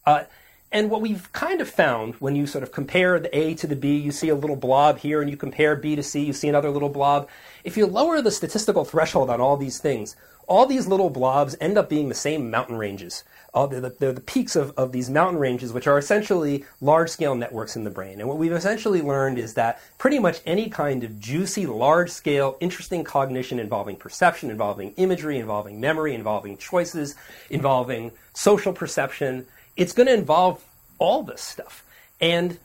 Uh, 0.06 0.26
and 0.70 0.90
what 0.90 1.00
we've 1.00 1.32
kind 1.32 1.62
of 1.62 1.70
found 1.70 2.16
when 2.16 2.36
you 2.36 2.46
sort 2.46 2.66
of 2.66 2.74
compare 2.74 3.18
the 3.18 3.34
A 3.34 3.54
to 3.54 3.68
the 3.68 3.76
B, 3.78 3.96
you 3.96 4.12
see 4.12 4.28
a 4.28 4.36
little 4.36 4.58
blob 4.58 5.00
here, 5.00 5.22
and 5.22 5.32
you 5.32 5.38
compare 5.38 5.78
B 5.78 5.96
to 5.96 6.04
C, 6.04 6.26
you 6.26 6.34
see 6.34 6.50
another 6.50 6.72
little 6.72 6.90
blob. 6.90 7.30
If 7.64 7.78
you 7.78 7.86
lower 7.86 8.22
the 8.22 8.32
statistical 8.32 8.84
threshold 8.84 9.30
on 9.30 9.40
all 9.40 9.56
these 9.56 9.80
things, 9.80 10.18
all 10.46 10.66
these 10.66 10.88
little 10.88 11.10
blobs 11.10 11.56
end 11.62 11.78
up 11.78 11.88
being 11.88 12.10
the 12.10 12.16
same 12.16 12.52
mountain 12.52 12.76
ranges 12.76 13.24
all 13.54 13.68
the, 13.68 13.82
the, 13.82 14.14
the 14.14 14.22
peaks 14.22 14.56
of, 14.56 14.72
of 14.78 14.92
these 14.92 15.10
mountain 15.10 15.40
ranges, 15.40 15.74
which 15.74 15.88
are 15.88 15.98
essentially 15.98 16.64
large 16.80 17.10
scale 17.10 17.36
networks 17.36 17.76
in 17.76 17.84
the 17.84 17.90
brain. 17.90 18.20
And 18.20 18.30
what 18.30 18.38
we've 18.38 18.52
essentially 18.52 19.02
learned 19.02 19.38
is 19.38 19.56
that 19.56 19.82
pretty 19.98 20.20
much 20.20 20.40
any 20.46 20.70
kind 20.70 21.04
of 21.04 21.20
juicy, 21.20 21.66
large 21.66 22.10
scale, 22.10 22.58
interesting 22.62 23.04
cognition 23.04 23.60
involving 23.60 23.98
perception, 23.98 24.50
involving 24.50 24.92
imagery, 24.92 25.38
involving 25.38 25.82
memory, 25.82 26.16
involving 26.16 26.58
choices, 26.58 27.16
involving 27.50 28.12
social 28.34 28.72
perception, 28.72 29.46
it's 29.76 29.92
going 29.92 30.08
to 30.08 30.14
involve 30.14 30.64
all 30.98 31.24
this 31.24 31.42
stuff. 31.42 31.84
And 32.22 32.58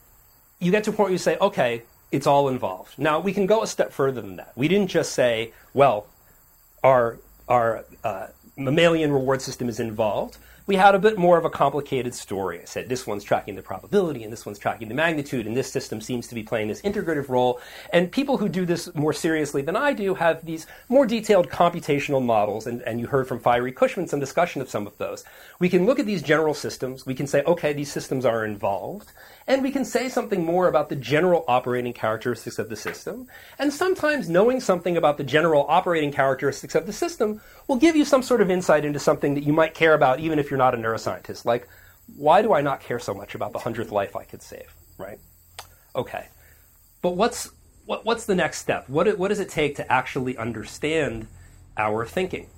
you 0.60 0.70
get 0.70 0.84
to 0.84 0.90
a 0.90 0.92
point 0.92 1.06
where 1.06 1.12
you 1.12 1.18
say, 1.18 1.36
okay, 1.40 1.82
it's 2.12 2.28
all 2.28 2.48
involved. 2.48 2.96
Now, 2.96 3.18
we 3.18 3.32
can 3.32 3.46
go 3.46 3.62
a 3.62 3.66
step 3.66 3.92
further 3.92 4.20
than 4.22 4.36
that. 4.36 4.52
We 4.54 4.68
didn't 4.68 4.88
just 4.88 5.12
say, 5.12 5.52
well, 5.74 6.06
our, 6.84 7.18
our 7.48 7.84
uh, 8.04 8.28
mammalian 8.56 9.10
reward 9.10 9.42
system 9.42 9.68
is 9.68 9.80
involved 9.80 10.38
we 10.66 10.74
had 10.74 10.96
a 10.96 10.98
bit 10.98 11.16
more 11.16 11.38
of 11.38 11.44
a 11.44 11.50
complicated 11.50 12.12
story. 12.12 12.60
I 12.60 12.64
said 12.64 12.88
this 12.88 13.06
one's 13.06 13.22
tracking 13.22 13.54
the 13.54 13.62
probability 13.62 14.24
and 14.24 14.32
this 14.32 14.44
one's 14.44 14.58
tracking 14.58 14.88
the 14.88 14.94
magnitude, 14.94 15.46
and 15.46 15.56
this 15.56 15.70
system 15.70 16.00
seems 16.00 16.26
to 16.28 16.34
be 16.34 16.42
playing 16.42 16.68
this 16.68 16.82
integrative 16.82 17.28
role. 17.28 17.60
And 17.92 18.10
people 18.10 18.38
who 18.38 18.48
do 18.48 18.66
this 18.66 18.92
more 18.94 19.12
seriously 19.12 19.62
than 19.62 19.76
I 19.76 19.92
do 19.92 20.14
have 20.14 20.44
these 20.44 20.66
more 20.88 21.06
detailed 21.06 21.50
computational 21.50 22.24
models, 22.24 22.66
and, 22.66 22.82
and 22.82 22.98
you 22.98 23.06
heard 23.06 23.28
from 23.28 23.38
Fiery 23.38 23.72
Cushman 23.72 24.08
some 24.08 24.18
discussion 24.18 24.60
of 24.60 24.68
some 24.68 24.86
of 24.86 24.98
those. 24.98 25.24
We 25.60 25.68
can 25.68 25.86
look 25.86 26.00
at 26.00 26.06
these 26.06 26.22
general 26.22 26.54
systems, 26.54 27.06
we 27.06 27.14
can 27.14 27.28
say, 27.28 27.42
okay, 27.44 27.72
these 27.72 27.92
systems 27.92 28.24
are 28.24 28.44
involved, 28.44 29.12
and 29.46 29.62
we 29.62 29.70
can 29.70 29.84
say 29.84 30.08
something 30.08 30.44
more 30.44 30.66
about 30.66 30.88
the 30.88 30.96
general 30.96 31.44
operating 31.46 31.92
characteristics 31.92 32.58
of 32.58 32.68
the 32.68 32.76
system. 32.76 33.28
And 33.60 33.72
sometimes 33.72 34.28
knowing 34.28 34.58
something 34.58 34.96
about 34.96 35.18
the 35.18 35.24
general 35.24 35.64
operating 35.68 36.10
characteristics 36.10 36.74
of 36.74 36.86
the 36.86 36.92
system 36.92 37.40
will 37.68 37.76
give 37.76 37.94
you 37.94 38.04
some 38.04 38.22
sort 38.22 38.40
of 38.40 38.50
insight 38.50 38.84
into 38.84 38.98
something 38.98 39.34
that 39.34 39.44
you 39.44 39.52
might 39.52 39.74
care 39.74 39.94
about 39.94 40.18
even 40.18 40.40
if 40.40 40.50
you're 40.50 40.55
not 40.56 40.74
a 40.74 40.78
neuroscientist. 40.78 41.44
Like, 41.44 41.68
why 42.16 42.42
do 42.42 42.52
I 42.52 42.60
not 42.60 42.80
care 42.80 42.98
so 42.98 43.14
much 43.14 43.34
about 43.34 43.52
the 43.52 43.58
hundredth 43.58 43.90
life 43.90 44.16
I 44.16 44.24
could 44.24 44.42
save, 44.42 44.74
right? 44.98 45.18
Okay. 45.94 46.28
But 47.02 47.16
what's, 47.16 47.50
what, 47.84 48.04
what's 48.04 48.26
the 48.26 48.34
next 48.34 48.58
step? 48.58 48.88
What, 48.88 49.18
what 49.18 49.28
does 49.28 49.40
it 49.40 49.48
take 49.48 49.76
to 49.76 49.92
actually 49.92 50.36
understand 50.36 51.26
our 51.76 52.06
thinking? 52.06 52.48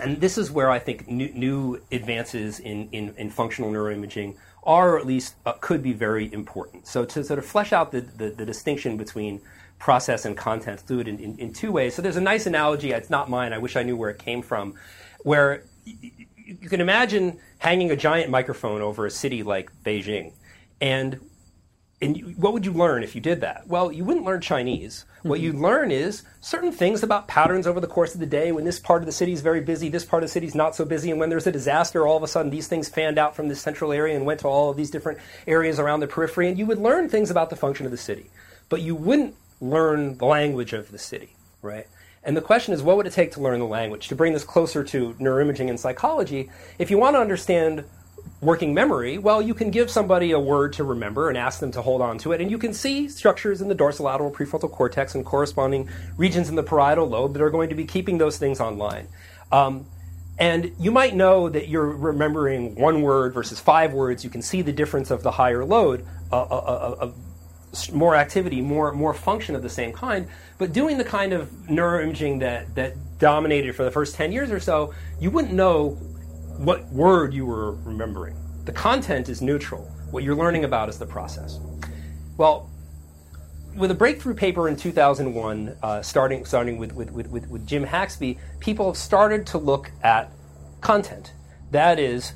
And 0.00 0.20
this 0.20 0.38
is 0.38 0.50
where 0.50 0.70
I 0.70 0.78
think 0.78 1.08
new, 1.08 1.32
new 1.32 1.82
advances 1.90 2.60
in, 2.60 2.88
in, 2.92 3.14
in 3.16 3.30
functional 3.30 3.70
neuroimaging 3.70 4.36
are, 4.62 4.92
or 4.94 4.98
at 4.98 5.06
least 5.06 5.34
uh, 5.44 5.52
could 5.54 5.82
be 5.82 5.92
very 5.92 6.32
important. 6.32 6.86
So 6.86 7.04
to 7.04 7.24
sort 7.24 7.38
of 7.38 7.44
flesh 7.44 7.72
out 7.72 7.90
the, 7.90 8.02
the, 8.02 8.30
the 8.30 8.46
distinction 8.46 8.96
between 8.96 9.40
process 9.78 10.24
and 10.24 10.36
content, 10.36 10.82
do 10.86 11.00
it 11.00 11.08
in, 11.08 11.18
in, 11.18 11.38
in, 11.38 11.52
two 11.52 11.72
ways. 11.72 11.94
So 11.94 12.02
there's 12.02 12.16
a 12.16 12.20
nice 12.20 12.46
analogy. 12.46 12.92
It's 12.92 13.10
not 13.10 13.30
mine. 13.30 13.52
I 13.52 13.58
wish 13.58 13.76
I 13.76 13.82
knew 13.82 13.96
where 13.96 14.10
it 14.10 14.18
came 14.18 14.42
from, 14.42 14.74
where 15.20 15.64
you 16.48 16.68
can 16.68 16.80
imagine 16.80 17.38
hanging 17.58 17.90
a 17.90 17.96
giant 17.96 18.30
microphone 18.30 18.80
over 18.80 19.04
a 19.04 19.10
city 19.10 19.42
like 19.42 19.70
Beijing, 19.84 20.32
and 20.80 21.20
and 22.00 22.16
you, 22.16 22.26
what 22.36 22.52
would 22.52 22.64
you 22.64 22.72
learn 22.72 23.02
if 23.02 23.14
you 23.14 23.20
did 23.20 23.40
that? 23.40 23.66
Well, 23.66 23.90
you 23.90 24.04
wouldn't 24.04 24.24
learn 24.24 24.40
Chinese. 24.40 25.04
Mm-hmm. 25.18 25.28
What 25.28 25.40
you'd 25.40 25.56
learn 25.56 25.90
is 25.90 26.22
certain 26.40 26.70
things 26.70 27.02
about 27.02 27.26
patterns 27.26 27.66
over 27.66 27.80
the 27.80 27.88
course 27.88 28.14
of 28.14 28.20
the 28.20 28.26
day. 28.26 28.52
When 28.52 28.64
this 28.64 28.78
part 28.78 29.02
of 29.02 29.06
the 29.06 29.12
city 29.12 29.32
is 29.32 29.40
very 29.40 29.60
busy, 29.60 29.88
this 29.88 30.04
part 30.04 30.22
of 30.22 30.28
the 30.28 30.32
city 30.32 30.46
is 30.46 30.54
not 30.54 30.74
so 30.76 30.84
busy, 30.84 31.10
and 31.10 31.20
when 31.20 31.28
there's 31.28 31.46
a 31.46 31.52
disaster, 31.52 32.06
all 32.06 32.16
of 32.16 32.22
a 32.22 32.28
sudden 32.28 32.50
these 32.50 32.68
things 32.68 32.88
fanned 32.88 33.18
out 33.18 33.36
from 33.36 33.48
this 33.48 33.60
central 33.60 33.92
area 33.92 34.16
and 34.16 34.24
went 34.24 34.40
to 34.40 34.48
all 34.48 34.70
of 34.70 34.76
these 34.76 34.90
different 34.90 35.18
areas 35.46 35.78
around 35.78 36.00
the 36.00 36.06
periphery, 36.06 36.48
and 36.48 36.58
you 36.58 36.66
would 36.66 36.78
learn 36.78 37.08
things 37.08 37.30
about 37.30 37.50
the 37.50 37.56
function 37.56 37.84
of 37.84 37.92
the 37.92 37.98
city. 37.98 38.30
But 38.68 38.80
you 38.80 38.94
wouldn't 38.94 39.34
learn 39.60 40.16
the 40.18 40.26
language 40.26 40.72
of 40.72 40.92
the 40.92 40.98
city, 40.98 41.34
right? 41.62 41.88
And 42.24 42.36
the 42.36 42.40
question 42.40 42.74
is, 42.74 42.82
what 42.82 42.96
would 42.96 43.06
it 43.06 43.12
take 43.12 43.32
to 43.32 43.40
learn 43.40 43.58
the 43.58 43.66
language? 43.66 44.08
To 44.08 44.16
bring 44.16 44.32
this 44.32 44.44
closer 44.44 44.84
to 44.84 45.14
neuroimaging 45.14 45.68
and 45.68 45.78
psychology, 45.78 46.50
if 46.78 46.90
you 46.90 46.98
want 46.98 47.16
to 47.16 47.20
understand 47.20 47.84
working 48.40 48.72
memory, 48.72 49.18
well, 49.18 49.42
you 49.42 49.54
can 49.54 49.70
give 49.70 49.90
somebody 49.90 50.30
a 50.30 50.38
word 50.38 50.72
to 50.74 50.84
remember 50.84 51.28
and 51.28 51.36
ask 51.36 51.60
them 51.60 51.72
to 51.72 51.82
hold 51.82 52.00
on 52.00 52.18
to 52.18 52.32
it, 52.32 52.40
and 52.40 52.50
you 52.50 52.58
can 52.58 52.72
see 52.72 53.08
structures 53.08 53.60
in 53.60 53.68
the 53.68 53.74
dorsolateral 53.74 54.32
prefrontal 54.32 54.70
cortex 54.70 55.14
and 55.14 55.24
corresponding 55.24 55.88
regions 56.16 56.48
in 56.48 56.54
the 56.54 56.62
parietal 56.62 57.08
lobe 57.08 57.32
that 57.32 57.42
are 57.42 57.50
going 57.50 57.68
to 57.68 57.74
be 57.74 57.84
keeping 57.84 58.18
those 58.18 58.38
things 58.38 58.60
online. 58.60 59.08
Um, 59.50 59.86
and 60.38 60.72
you 60.78 60.92
might 60.92 61.16
know 61.16 61.48
that 61.48 61.68
you're 61.68 61.90
remembering 61.90 62.76
one 62.76 63.02
word 63.02 63.34
versus 63.34 63.58
five 63.58 63.92
words. 63.92 64.22
You 64.22 64.30
can 64.30 64.42
see 64.42 64.62
the 64.62 64.72
difference 64.72 65.10
of 65.10 65.24
the 65.24 65.32
higher 65.32 65.64
load, 65.64 66.06
uh, 66.30 66.40
uh, 66.40 66.46
uh, 66.46 66.96
uh 67.06 67.12
more 67.92 68.14
activity, 68.14 68.60
more 68.60 68.92
more 68.92 69.14
function 69.14 69.54
of 69.54 69.62
the 69.62 69.68
same 69.68 69.92
kind. 69.92 70.28
But 70.58 70.72
doing 70.72 70.98
the 70.98 71.04
kind 71.04 71.32
of 71.32 71.50
neuroimaging 71.68 72.40
that 72.40 72.74
that 72.74 72.94
dominated 73.18 73.74
for 73.74 73.84
the 73.84 73.90
first 73.90 74.14
ten 74.14 74.32
years 74.32 74.50
or 74.50 74.60
so, 74.60 74.94
you 75.20 75.30
wouldn't 75.30 75.54
know 75.54 75.90
what 76.58 76.86
word 76.86 77.32
you 77.32 77.46
were 77.46 77.72
remembering. 77.76 78.36
The 78.64 78.72
content 78.72 79.28
is 79.28 79.40
neutral. 79.40 79.82
What 80.10 80.24
you're 80.24 80.36
learning 80.36 80.64
about 80.64 80.88
is 80.88 80.98
the 80.98 81.06
process. 81.06 81.58
Well, 82.36 82.70
with 83.76 83.90
a 83.90 83.94
breakthrough 83.94 84.34
paper 84.34 84.68
in 84.68 84.76
2001, 84.76 85.76
uh, 85.82 86.02
starting, 86.02 86.44
starting 86.44 86.78
with, 86.78 86.92
with, 86.92 87.10
with, 87.10 87.48
with 87.48 87.66
Jim 87.66 87.84
Haxby, 87.84 88.38
people 88.58 88.86
have 88.86 88.96
started 88.96 89.46
to 89.48 89.58
look 89.58 89.90
at 90.02 90.32
content. 90.80 91.32
That 91.70 91.98
is, 91.98 92.32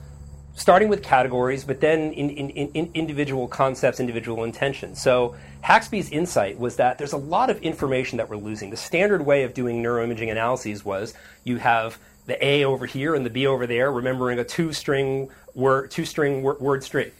starting 0.55 0.89
with 0.89 1.03
categories, 1.03 1.65
but 1.65 1.81
then 1.81 2.13
in, 2.13 2.31
in, 2.31 2.51
in 2.51 2.91
individual 2.95 3.49
concepts, 3.49 4.01
individual 4.01 4.45
intentions. 4.45 5.01
So 5.01 5.35
Haxby's 5.65 6.11
insight 6.11 6.59
was 6.59 6.77
that 6.77 6.99
there's 6.99 7.15
a 7.15 7.19
lot 7.19 7.51
of 7.51 7.61
information 7.63 8.19
that 8.19 8.29
we're 8.29 8.37
losing. 8.37 8.71
The 8.71 8.77
standard 8.77 9.25
way 9.25 9.45
of 9.45 9.55
doing 9.55 9.83
neuroimaging 9.83 10.31
analyses 10.31 10.85
was 10.85 11.15
you 11.45 11.57
have 11.57 11.99
the 12.27 12.45
A 12.45 12.65
over 12.65 12.87
here 12.87 13.15
and 13.15 13.25
the 13.25 13.31
B 13.31 13.47
over 13.47 13.67
there, 13.67 13.91
remembering 13.91 14.39
a 14.39 14.45
two 14.45 14.73
string 14.73 15.31
word, 15.55 15.91
two 15.91 16.05
string 16.05 16.43
word 16.43 16.85
string. 16.85 17.11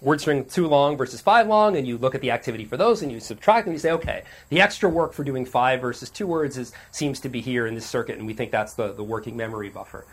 Word 0.00 0.20
string 0.20 0.44
two 0.44 0.66
long 0.66 0.98
versus 0.98 1.22
five 1.22 1.46
long, 1.46 1.76
and 1.76 1.86
you 1.86 1.96
look 1.96 2.14
at 2.14 2.20
the 2.20 2.30
activity 2.30 2.66
for 2.66 2.76
those 2.76 3.00
and 3.02 3.10
you 3.10 3.20
subtract 3.20 3.66
and 3.66 3.74
you 3.74 3.78
say, 3.78 3.92
okay, 3.92 4.24
the 4.50 4.60
extra 4.60 4.88
work 4.88 5.14
for 5.14 5.24
doing 5.24 5.46
five 5.46 5.80
versus 5.80 6.10
two 6.10 6.26
words 6.26 6.58
is, 6.58 6.72
seems 6.90 7.20
to 7.20 7.30
be 7.30 7.40
here 7.40 7.66
in 7.66 7.74
this 7.74 7.86
circuit, 7.86 8.18
and 8.18 8.26
we 8.26 8.34
think 8.34 8.50
that's 8.50 8.74
the, 8.74 8.92
the 8.92 9.02
working 9.02 9.34
memory 9.36 9.70
buffer. 9.70 10.04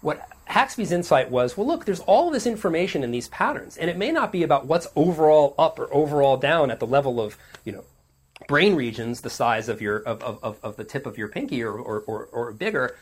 What 0.00 0.28
Haxby's 0.44 0.92
insight 0.92 1.30
was, 1.30 1.56
well, 1.56 1.66
look, 1.66 1.84
there's 1.84 2.00
all 2.00 2.30
this 2.30 2.46
information 2.46 3.02
in 3.02 3.10
these 3.10 3.28
patterns, 3.28 3.76
and 3.76 3.90
it 3.90 3.96
may 3.96 4.12
not 4.12 4.30
be 4.30 4.42
about 4.42 4.66
what's 4.66 4.88
overall 4.94 5.54
up 5.58 5.78
or 5.78 5.92
overall 5.92 6.36
down 6.36 6.70
at 6.70 6.80
the 6.80 6.86
level 6.86 7.20
of, 7.20 7.36
you 7.64 7.72
know, 7.72 7.84
brain 8.46 8.76
regions 8.76 9.22
the 9.22 9.30
size 9.30 9.68
of 9.68 9.80
your 9.80 9.98
of, 9.98 10.22
of, 10.22 10.58
of 10.62 10.76
the 10.76 10.84
tip 10.84 11.06
of 11.06 11.18
your 11.18 11.26
pinky 11.26 11.62
or, 11.62 11.72
or, 11.72 12.00
or, 12.00 12.26
or 12.26 12.52
bigger 12.52 12.96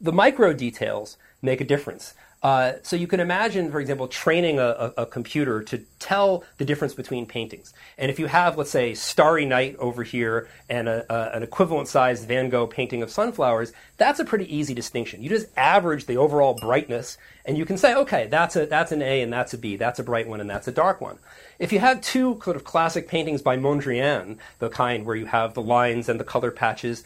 the 0.00 0.12
micro 0.12 0.52
details 0.52 1.16
make 1.42 1.60
a 1.60 1.64
difference. 1.64 2.14
Uh, 2.42 2.72
so 2.82 2.96
you 2.96 3.06
can 3.06 3.20
imagine, 3.20 3.70
for 3.70 3.80
example, 3.80 4.08
training 4.08 4.58
a, 4.58 4.62
a, 4.62 5.02
a, 5.02 5.06
computer 5.06 5.62
to 5.62 5.76
tell 5.98 6.42
the 6.56 6.64
difference 6.64 6.94
between 6.94 7.26
paintings. 7.26 7.74
And 7.98 8.10
if 8.10 8.18
you 8.18 8.26
have, 8.28 8.56
let's 8.56 8.70
say, 8.70 8.94
Starry 8.94 9.44
Night 9.44 9.76
over 9.78 10.02
here 10.02 10.48
and 10.66 10.88
a, 10.88 11.36
an 11.36 11.42
equivalent 11.42 11.88
sized 11.88 12.26
Van 12.26 12.48
Gogh 12.48 12.66
painting 12.66 13.02
of 13.02 13.10
sunflowers, 13.10 13.74
that's 13.98 14.20
a 14.20 14.24
pretty 14.24 14.54
easy 14.54 14.72
distinction. 14.72 15.22
You 15.22 15.28
just 15.28 15.48
average 15.54 16.06
the 16.06 16.16
overall 16.16 16.54
brightness, 16.54 17.18
and 17.44 17.58
you 17.58 17.66
can 17.66 17.76
say, 17.76 17.94
okay, 17.94 18.26
that's 18.28 18.56
a 18.56 18.64
that's 18.64 18.90
an 18.90 19.02
A 19.02 19.20
and 19.20 19.30
that's 19.30 19.52
a 19.52 19.58
B, 19.58 19.76
that's 19.76 19.98
a 19.98 20.02
bright 20.02 20.26
one 20.26 20.40
and 20.40 20.48
that's 20.48 20.68
a 20.68 20.72
dark 20.72 21.02
one. 21.02 21.18
If 21.58 21.74
you 21.74 21.78
have 21.80 22.00
two 22.00 22.40
sort 22.42 22.56
of 22.56 22.64
classic 22.64 23.06
paintings 23.06 23.42
by 23.42 23.58
Mondrian, 23.58 24.38
the 24.60 24.70
kind 24.70 25.04
where 25.04 25.16
you 25.16 25.26
have 25.26 25.52
the 25.52 25.62
lines 25.62 26.08
and 26.08 26.18
the 26.18 26.24
color 26.24 26.50
patches, 26.50 27.04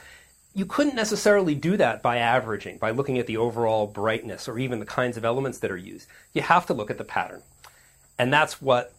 you 0.55 0.65
couldn't 0.65 0.95
necessarily 0.95 1.55
do 1.55 1.77
that 1.77 2.01
by 2.01 2.19
averaging, 2.19 2.79
by 2.79 2.93
looking 2.93 3.19
at 3.19 3.27
the 3.27 3.37
overall 3.37 3.87
brightness 3.87 4.49
or 4.49 4.59
even 4.59 4.79
the 4.79 4.87
kinds 4.87 5.17
of 5.17 5.25
elements 5.25 5.59
that 5.59 5.71
are 5.71 5.77
used. 5.77 6.09
You 6.33 6.43
have 6.43 6.67
to 6.67 6.75
look 6.75 6.91
at 6.91 6.99
the 6.99 7.05
pattern. 7.05 7.43
And 8.19 8.33
that's 8.33 8.63
what 8.63 8.95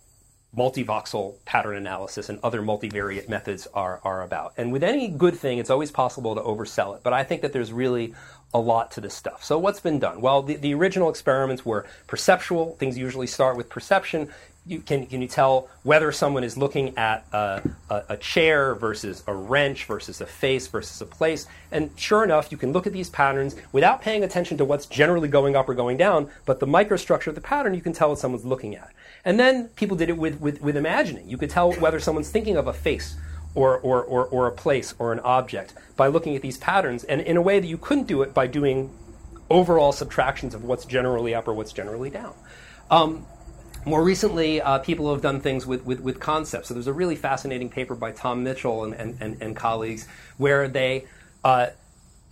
multivoxel 0.55 1.35
pattern 1.45 1.75
analysis 1.75 2.29
and 2.29 2.39
other 2.43 2.61
multivariate 2.61 3.29
methods 3.29 3.67
are, 3.73 3.99
are 4.03 4.21
about. 4.21 4.53
And 4.57 4.71
with 4.71 4.83
any 4.83 5.07
good 5.07 5.35
thing, 5.35 5.57
it's 5.57 5.69
always 5.69 5.91
possible 5.91 6.35
to 6.35 6.41
oversell 6.41 6.95
it. 6.95 7.03
But 7.03 7.13
I 7.13 7.23
think 7.23 7.41
that 7.41 7.53
there's 7.53 7.71
really 7.71 8.13
a 8.53 8.59
lot 8.59 8.91
to 8.91 9.01
this 9.01 9.13
stuff. 9.13 9.43
So 9.43 9.57
what's 9.57 9.79
been 9.79 9.99
done? 9.99 10.21
Well, 10.21 10.41
the, 10.41 10.55
the 10.55 10.73
original 10.73 11.09
experiments 11.09 11.65
were 11.65 11.85
perceptual. 12.07 12.75
Things 12.75 12.97
usually 12.97 13.27
start 13.27 13.57
with 13.57 13.69
perception 13.69 14.29
you, 14.67 14.79
can, 14.79 15.05
can 15.05 15.21
you 15.21 15.27
tell 15.27 15.69
whether 15.83 16.11
someone 16.11 16.43
is 16.43 16.57
looking 16.57 16.97
at 16.97 17.25
a, 17.31 17.61
a, 17.89 18.03
a, 18.09 18.17
chair 18.17 18.73
versus 18.73 19.23
a 19.27 19.33
wrench 19.33 19.85
versus 19.85 20.21
a 20.21 20.25
face 20.25 20.67
versus 20.67 20.99
a 21.01 21.05
place? 21.05 21.47
And 21.71 21.91
sure 21.95 22.23
enough, 22.23 22.51
you 22.51 22.57
can 22.57 22.71
look 22.71 22.87
at 22.87 22.93
these 22.93 23.09
patterns 23.09 23.55
without 23.71 24.01
paying 24.01 24.23
attention 24.23 24.57
to 24.57 24.65
what's 24.65 24.87
generally 24.87 25.27
going 25.27 25.55
up 25.55 25.69
or 25.69 25.75
going 25.75 25.97
down, 25.97 26.29
but 26.45 26.59
the 26.59 26.65
microstructure 26.65 27.27
of 27.27 27.35
the 27.35 27.41
pattern 27.41 27.75
you 27.75 27.81
can 27.81 27.93
tell 27.93 28.09
what 28.09 28.19
someone's 28.19 28.45
looking 28.45 28.75
at. 28.75 28.91
And 29.23 29.39
then 29.39 29.67
people 29.69 29.95
did 29.95 30.09
it 30.09 30.17
with, 30.17 30.41
with, 30.41 30.61
with 30.61 30.75
imagining. 30.75 31.29
You 31.29 31.37
could 31.37 31.51
tell 31.51 31.71
whether 31.73 31.99
someone's 31.99 32.29
thinking 32.29 32.57
of 32.57 32.67
a 32.67 32.73
face 32.73 33.15
or, 33.53 33.77
or, 33.79 34.03
or, 34.03 34.25
or 34.25 34.47
a 34.47 34.51
place 34.51 34.95
or 34.97 35.13
an 35.13 35.19
object 35.19 35.73
by 35.95 36.07
looking 36.07 36.35
at 36.35 36.41
these 36.41 36.57
patterns, 36.57 37.03
and 37.03 37.21
in 37.21 37.37
a 37.37 37.41
way 37.41 37.59
that 37.59 37.67
you 37.67 37.77
couldn't 37.77 38.07
do 38.07 38.21
it 38.21 38.33
by 38.33 38.47
doing 38.47 38.91
overall 39.49 39.91
subtractions 39.91 40.55
of 40.55 40.63
what's 40.63 40.85
generally 40.85 41.35
up 41.35 41.47
or 41.47 41.53
what's 41.53 41.71
generally 41.71 42.09
down. 42.09 42.33
Um, 42.89 43.25
more 43.85 44.03
recently, 44.03 44.61
uh, 44.61 44.79
people 44.79 45.11
have 45.13 45.21
done 45.21 45.39
things 45.39 45.65
with, 45.65 45.85
with, 45.85 45.99
with, 45.99 46.19
concepts. 46.19 46.67
So 46.67 46.73
there's 46.73 46.87
a 46.87 46.93
really 46.93 47.15
fascinating 47.15 47.69
paper 47.69 47.95
by 47.95 48.11
Tom 48.11 48.43
Mitchell 48.43 48.83
and, 48.83 48.93
and, 48.93 49.17
and, 49.21 49.41
and 49.41 49.55
colleagues 49.55 50.07
where 50.37 50.67
they 50.67 51.05
uh, 51.43 51.67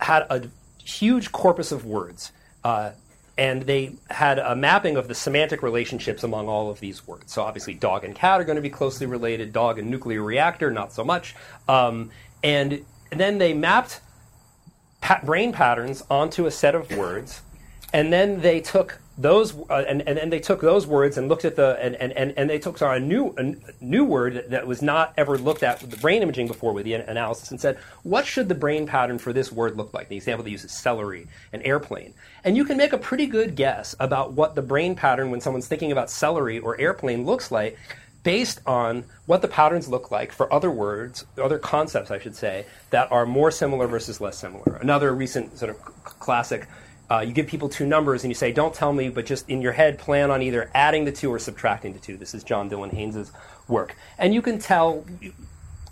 had 0.00 0.26
a 0.30 0.48
huge 0.82 1.32
corpus 1.32 1.72
of 1.72 1.86
words. 1.86 2.32
Uh, 2.64 2.92
and 3.36 3.62
they 3.62 3.94
had 4.10 4.38
a 4.38 4.54
mapping 4.54 4.96
of 4.96 5.08
the 5.08 5.14
semantic 5.14 5.62
relationships 5.62 6.22
among 6.22 6.48
all 6.48 6.70
of 6.70 6.78
these 6.80 7.06
words. 7.06 7.32
So 7.32 7.42
obviously, 7.42 7.74
dog 7.74 8.04
and 8.04 8.14
cat 8.14 8.40
are 8.40 8.44
going 8.44 8.56
to 8.56 8.62
be 8.62 8.70
closely 8.70 9.06
related. 9.06 9.52
Dog 9.52 9.78
and 9.78 9.90
nuclear 9.90 10.22
reactor, 10.22 10.70
not 10.70 10.92
so 10.92 11.04
much. 11.04 11.34
Um, 11.68 12.10
and 12.44 12.84
then 13.10 13.38
they 13.38 13.52
mapped 13.52 14.00
pa- 15.00 15.20
brain 15.24 15.52
patterns 15.52 16.04
onto 16.08 16.46
a 16.46 16.50
set 16.50 16.74
of 16.74 16.96
words 16.96 17.42
and 17.94 18.12
then 18.12 18.40
they 18.40 18.60
took 18.60 18.98
those 19.16 19.56
uh, 19.70 19.84
and, 19.86 20.02
and, 20.08 20.18
and 20.18 20.32
they 20.32 20.40
took 20.40 20.60
those 20.60 20.84
words 20.84 21.16
and 21.16 21.28
looked 21.28 21.44
at 21.44 21.54
the 21.54 21.78
and, 21.80 21.94
and, 21.94 22.12
and, 22.14 22.34
and 22.36 22.50
they 22.50 22.58
took 22.58 22.76
sorry, 22.76 22.96
a 22.96 23.00
new 23.00 23.32
a 23.38 23.54
new 23.80 24.04
word 24.04 24.44
that, 24.48 24.66
was 24.66 24.82
not 24.82 25.14
ever 25.16 25.38
looked 25.38 25.62
at 25.62 25.80
with 25.80 25.92
the 25.92 25.96
brain 25.98 26.20
imaging 26.20 26.48
before 26.48 26.72
with 26.72 26.84
the 26.84 26.94
analysis 26.94 27.52
and 27.52 27.60
said 27.60 27.78
what 28.02 28.26
should 28.26 28.48
the 28.48 28.54
brain 28.54 28.84
pattern 28.84 29.16
for 29.16 29.32
this 29.32 29.52
word 29.52 29.76
look 29.76 29.94
like 29.94 30.08
the 30.08 30.16
example 30.16 30.44
they 30.44 30.50
use 30.50 30.64
is 30.64 30.72
celery 30.72 31.28
and 31.52 31.62
airplane 31.64 32.12
and 32.42 32.56
you 32.56 32.64
can 32.64 32.76
make 32.76 32.92
a 32.92 32.98
pretty 32.98 33.26
good 33.26 33.54
guess 33.54 33.94
about 34.00 34.32
what 34.32 34.56
the 34.56 34.62
brain 34.62 34.96
pattern 34.96 35.30
when 35.30 35.40
someone's 35.40 35.68
thinking 35.68 35.92
about 35.92 36.10
celery 36.10 36.58
or 36.58 36.78
airplane 36.80 37.24
looks 37.24 37.52
like 37.52 37.78
based 38.24 38.60
on 38.66 39.04
what 39.26 39.42
the 39.42 39.48
patterns 39.48 39.86
look 39.86 40.10
like 40.10 40.32
for 40.32 40.50
other 40.50 40.70
words, 40.70 41.26
other 41.36 41.58
concepts, 41.58 42.10
I 42.10 42.18
should 42.18 42.34
say, 42.34 42.64
that 42.88 43.12
are 43.12 43.26
more 43.26 43.50
similar 43.50 43.86
versus 43.86 44.18
less 44.18 44.38
similar. 44.38 44.78
Another 44.80 45.14
recent 45.14 45.58
sort 45.58 45.70
of 45.70 45.78
classic 46.04 46.66
uh, 47.10 47.20
you 47.20 47.32
give 47.32 47.46
people 47.46 47.68
two 47.68 47.86
numbers 47.86 48.24
and 48.24 48.30
you 48.30 48.34
say, 48.34 48.52
don't 48.52 48.74
tell 48.74 48.92
me, 48.92 49.08
but 49.08 49.26
just 49.26 49.48
in 49.48 49.60
your 49.60 49.72
head 49.72 49.98
plan 49.98 50.30
on 50.30 50.42
either 50.42 50.70
adding 50.74 51.04
the 51.04 51.12
two 51.12 51.32
or 51.32 51.38
subtracting 51.38 51.92
the 51.92 51.98
two. 51.98 52.16
This 52.16 52.34
is 52.34 52.42
John 52.44 52.70
Dylan 52.70 52.92
Haynes's 52.92 53.32
work. 53.68 53.96
And 54.18 54.34
you 54.34 54.42
can 54.42 54.58
tell 54.58 55.04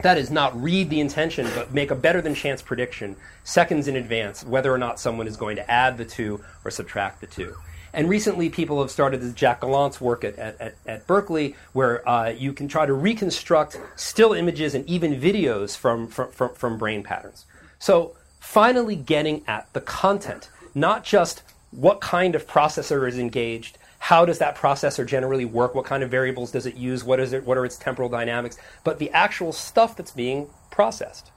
that 0.02 0.18
is 0.18 0.30
not 0.30 0.60
read 0.60 0.90
the 0.90 1.00
intention, 1.00 1.48
but 1.54 1.72
make 1.72 1.90
a 1.90 1.94
better 1.94 2.20
than 2.20 2.34
chance 2.34 2.62
prediction 2.62 3.16
seconds 3.44 3.88
in 3.88 3.96
advance 3.96 4.44
whether 4.44 4.72
or 4.72 4.78
not 4.78 4.98
someone 4.98 5.26
is 5.26 5.36
going 5.36 5.56
to 5.56 5.70
add 5.70 5.96
the 5.96 6.04
two 6.04 6.42
or 6.64 6.70
subtract 6.70 7.20
the 7.20 7.26
two. 7.26 7.54
And 7.94 8.08
recently, 8.08 8.48
people 8.48 8.80
have 8.80 8.90
started 8.90 9.20
this 9.20 9.34
Jack 9.34 9.60
Gallant's 9.60 10.00
work 10.00 10.24
at, 10.24 10.38
at, 10.38 10.76
at 10.86 11.06
Berkeley, 11.06 11.54
where 11.74 12.08
uh, 12.08 12.30
you 12.30 12.54
can 12.54 12.66
try 12.66 12.86
to 12.86 12.94
reconstruct 12.94 13.78
still 13.96 14.32
images 14.32 14.74
and 14.74 14.88
even 14.88 15.20
videos 15.20 15.76
from, 15.76 16.08
from, 16.08 16.30
from, 16.30 16.54
from 16.54 16.78
brain 16.78 17.02
patterns. 17.02 17.44
So, 17.78 18.16
finally, 18.40 18.96
getting 18.96 19.42
at 19.46 19.70
the 19.74 19.82
content 19.82 20.48
not 20.74 21.04
just 21.04 21.42
what 21.70 22.00
kind 22.00 22.34
of 22.34 22.46
processor 22.46 23.08
is 23.08 23.18
engaged, 23.18 23.78
how 23.98 24.24
does 24.24 24.38
that 24.38 24.56
processor 24.56 25.06
generally 25.06 25.44
work, 25.44 25.74
what 25.74 25.84
kind 25.84 26.02
of 26.02 26.10
variables 26.10 26.50
does 26.50 26.66
it 26.66 26.76
use, 26.76 27.04
what 27.04 27.20
is 27.20 27.32
it, 27.32 27.44
what 27.44 27.56
are 27.56 27.64
its 27.64 27.76
temporal 27.76 28.08
dynamics, 28.08 28.58
but 28.84 28.98
the 28.98 29.10
actual 29.10 29.52
stuff 29.52 29.96
that's 29.96 30.10
being 30.10 30.48
processed. 30.70 31.30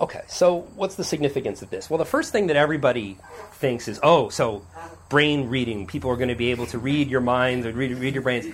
Okay, 0.00 0.20
so 0.28 0.60
what's 0.76 0.94
the 0.94 1.02
significance 1.02 1.60
of 1.60 1.70
this? 1.70 1.90
Well, 1.90 1.98
the 1.98 2.04
first 2.04 2.30
thing 2.30 2.46
that 2.48 2.56
everybody 2.56 3.18
thinks 3.54 3.88
is, 3.88 3.98
oh, 4.02 4.28
so 4.28 4.64
brain 5.08 5.48
reading. 5.48 5.86
People 5.86 6.10
are 6.10 6.16
going 6.16 6.28
to 6.28 6.36
be 6.36 6.50
able 6.50 6.66
to 6.66 6.78
read 6.78 7.08
your 7.08 7.20
minds 7.20 7.66
or 7.66 7.72
read, 7.72 7.96
read 7.98 8.14
your 8.14 8.22
brains. 8.22 8.46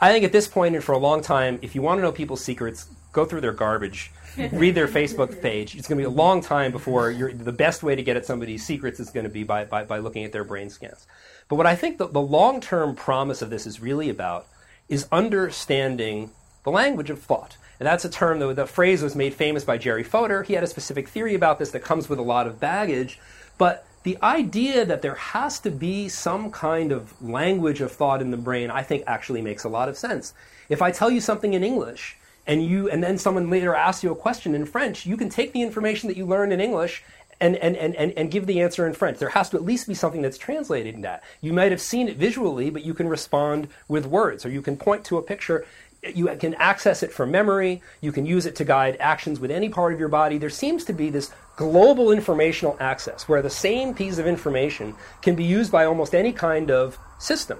I 0.00 0.10
think 0.10 0.24
at 0.24 0.32
this 0.32 0.48
point 0.48 0.74
and 0.74 0.82
for 0.82 0.92
a 0.92 0.98
long 0.98 1.22
time, 1.22 1.58
if 1.62 1.74
you 1.74 1.82
want 1.82 1.98
to 1.98 2.02
know 2.02 2.10
people's 2.10 2.42
secrets, 2.42 2.88
go 3.12 3.24
through 3.24 3.42
their 3.42 3.52
garbage 3.52 4.10
read 4.52 4.74
their 4.74 4.88
Facebook 4.88 5.40
page. 5.40 5.74
It's 5.76 5.88
going 5.88 5.98
to 5.98 6.08
be 6.08 6.12
a 6.12 6.16
long 6.16 6.40
time 6.40 6.72
before 6.72 7.12
the 7.12 7.52
best 7.52 7.82
way 7.82 7.94
to 7.94 8.02
get 8.02 8.16
at 8.16 8.26
somebody's 8.26 8.64
secrets 8.64 9.00
is 9.00 9.10
going 9.10 9.24
to 9.24 9.30
be 9.30 9.44
by, 9.44 9.64
by, 9.64 9.84
by 9.84 9.98
looking 9.98 10.24
at 10.24 10.32
their 10.32 10.44
brain 10.44 10.70
scans. 10.70 11.06
But 11.48 11.56
what 11.56 11.66
I 11.66 11.74
think 11.74 11.98
the, 11.98 12.06
the 12.06 12.20
long 12.20 12.60
term 12.60 12.94
promise 12.94 13.42
of 13.42 13.50
this 13.50 13.66
is 13.66 13.80
really 13.80 14.08
about 14.08 14.46
is 14.88 15.08
understanding 15.10 16.30
the 16.64 16.70
language 16.70 17.10
of 17.10 17.20
thought. 17.20 17.56
And 17.80 17.86
that's 17.86 18.04
a 18.04 18.10
term, 18.10 18.40
that 18.40 18.56
the 18.56 18.66
phrase 18.66 19.02
was 19.02 19.14
made 19.14 19.34
famous 19.34 19.64
by 19.64 19.78
Jerry 19.78 20.02
Fodor. 20.02 20.42
He 20.42 20.54
had 20.54 20.64
a 20.64 20.66
specific 20.66 21.08
theory 21.08 21.34
about 21.34 21.58
this 21.58 21.70
that 21.70 21.84
comes 21.84 22.08
with 22.08 22.18
a 22.18 22.22
lot 22.22 22.46
of 22.46 22.58
baggage. 22.58 23.20
But 23.56 23.86
the 24.02 24.18
idea 24.22 24.84
that 24.84 25.02
there 25.02 25.14
has 25.14 25.60
to 25.60 25.70
be 25.70 26.08
some 26.08 26.50
kind 26.50 26.92
of 26.92 27.20
language 27.22 27.80
of 27.80 27.92
thought 27.92 28.20
in 28.20 28.30
the 28.30 28.36
brain, 28.36 28.70
I 28.70 28.82
think 28.82 29.04
actually 29.06 29.42
makes 29.42 29.64
a 29.64 29.68
lot 29.68 29.88
of 29.88 29.96
sense. 29.96 30.34
If 30.68 30.82
I 30.82 30.90
tell 30.90 31.10
you 31.10 31.20
something 31.20 31.54
in 31.54 31.62
English, 31.62 32.17
and 32.48 32.64
you 32.64 32.88
and 32.90 33.04
then 33.04 33.18
someone 33.18 33.50
later 33.50 33.74
asks 33.74 34.02
you 34.02 34.10
a 34.10 34.16
question 34.16 34.54
in 34.54 34.64
French, 34.64 35.06
you 35.06 35.16
can 35.16 35.28
take 35.28 35.52
the 35.52 35.62
information 35.62 36.08
that 36.08 36.16
you 36.16 36.26
learned 36.26 36.52
in 36.52 36.60
English 36.60 37.04
and, 37.40 37.54
and, 37.56 37.76
and, 37.76 37.94
and, 37.94 38.12
and 38.12 38.30
give 38.30 38.46
the 38.46 38.60
answer 38.60 38.86
in 38.86 38.94
French. 38.94 39.18
There 39.18 39.28
has 39.28 39.50
to 39.50 39.56
at 39.56 39.62
least 39.62 39.86
be 39.86 39.94
something 39.94 40.22
that's 40.22 40.38
translated 40.38 40.94
in 40.94 41.02
that. 41.02 41.22
You 41.40 41.52
might 41.52 41.70
have 41.70 41.80
seen 41.80 42.08
it 42.08 42.16
visually, 42.16 42.70
but 42.70 42.84
you 42.84 42.94
can 42.94 43.06
respond 43.06 43.68
with 43.86 44.06
words, 44.06 44.44
or 44.44 44.48
you 44.48 44.62
can 44.62 44.76
point 44.76 45.04
to 45.04 45.18
a 45.18 45.22
picture. 45.22 45.64
You 46.02 46.28
can 46.36 46.54
access 46.54 47.02
it 47.02 47.12
from 47.12 47.30
memory. 47.30 47.82
You 48.00 48.12
can 48.12 48.26
use 48.26 48.46
it 48.46 48.56
to 48.56 48.64
guide 48.64 48.96
actions 48.98 49.38
with 49.38 49.50
any 49.50 49.68
part 49.68 49.92
of 49.92 50.00
your 50.00 50.08
body. 50.08 50.38
There 50.38 50.50
seems 50.50 50.84
to 50.86 50.92
be 50.92 51.10
this 51.10 51.30
global 51.56 52.10
informational 52.12 52.76
access 52.80 53.28
where 53.28 53.42
the 53.42 53.50
same 53.50 53.94
piece 53.94 54.18
of 54.18 54.26
information 54.26 54.94
can 55.22 55.34
be 55.34 55.44
used 55.44 55.70
by 55.70 55.84
almost 55.84 56.14
any 56.14 56.32
kind 56.32 56.70
of 56.70 56.98
system. 57.18 57.58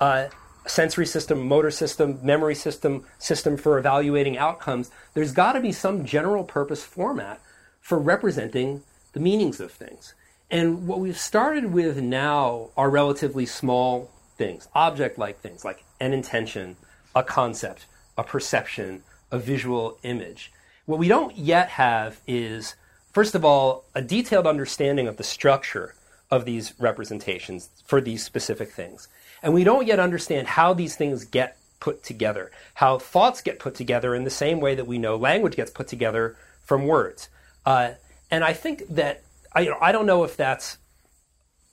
Uh, 0.00 0.26
sensory 0.66 1.06
system, 1.06 1.46
motor 1.46 1.70
system, 1.70 2.18
memory 2.22 2.54
system, 2.54 3.04
system 3.18 3.56
for 3.56 3.78
evaluating 3.78 4.36
outcomes, 4.36 4.90
there's 5.14 5.32
got 5.32 5.52
to 5.52 5.60
be 5.60 5.72
some 5.72 6.04
general 6.04 6.44
purpose 6.44 6.82
format 6.82 7.40
for 7.80 7.98
representing 7.98 8.82
the 9.12 9.20
meanings 9.20 9.60
of 9.60 9.70
things. 9.70 10.14
And 10.50 10.86
what 10.86 11.00
we've 11.00 11.18
started 11.18 11.72
with 11.72 11.98
now 11.98 12.70
are 12.76 12.90
relatively 12.90 13.46
small 13.46 14.10
things, 14.36 14.68
object 14.74 15.18
like 15.18 15.40
things 15.40 15.64
like 15.64 15.84
an 16.00 16.12
intention, 16.12 16.76
a 17.14 17.22
concept, 17.22 17.86
a 18.16 18.22
perception, 18.22 19.02
a 19.30 19.38
visual 19.38 19.98
image. 20.02 20.52
What 20.84 20.98
we 20.98 21.08
don't 21.08 21.36
yet 21.36 21.70
have 21.70 22.20
is, 22.26 22.76
first 23.12 23.34
of 23.34 23.44
all, 23.44 23.84
a 23.94 24.02
detailed 24.02 24.46
understanding 24.46 25.08
of 25.08 25.16
the 25.16 25.24
structure 25.24 25.94
of 26.30 26.44
these 26.44 26.74
representations 26.78 27.70
for 27.84 28.00
these 28.00 28.24
specific 28.24 28.70
things. 28.70 29.08
And 29.42 29.54
we 29.54 29.64
don't 29.64 29.86
yet 29.86 30.00
understand 30.00 30.48
how 30.48 30.72
these 30.72 30.96
things 30.96 31.24
get 31.24 31.56
put 31.80 32.02
together, 32.02 32.50
how 32.74 32.98
thoughts 32.98 33.42
get 33.42 33.58
put 33.58 33.74
together 33.74 34.14
in 34.14 34.24
the 34.24 34.30
same 34.30 34.60
way 34.60 34.74
that 34.74 34.86
we 34.86 34.98
know 34.98 35.16
language 35.16 35.56
gets 35.56 35.70
put 35.70 35.88
together 35.88 36.36
from 36.62 36.86
words. 36.86 37.28
Uh, 37.64 37.92
and 38.30 38.42
I 38.44 38.52
think 38.52 38.86
that 38.88 39.22
I, 39.52 39.60
you 39.60 39.70
know, 39.70 39.78
I 39.80 39.92
don't 39.92 40.06
know 40.06 40.24
if 40.24 40.36
that's 40.36 40.78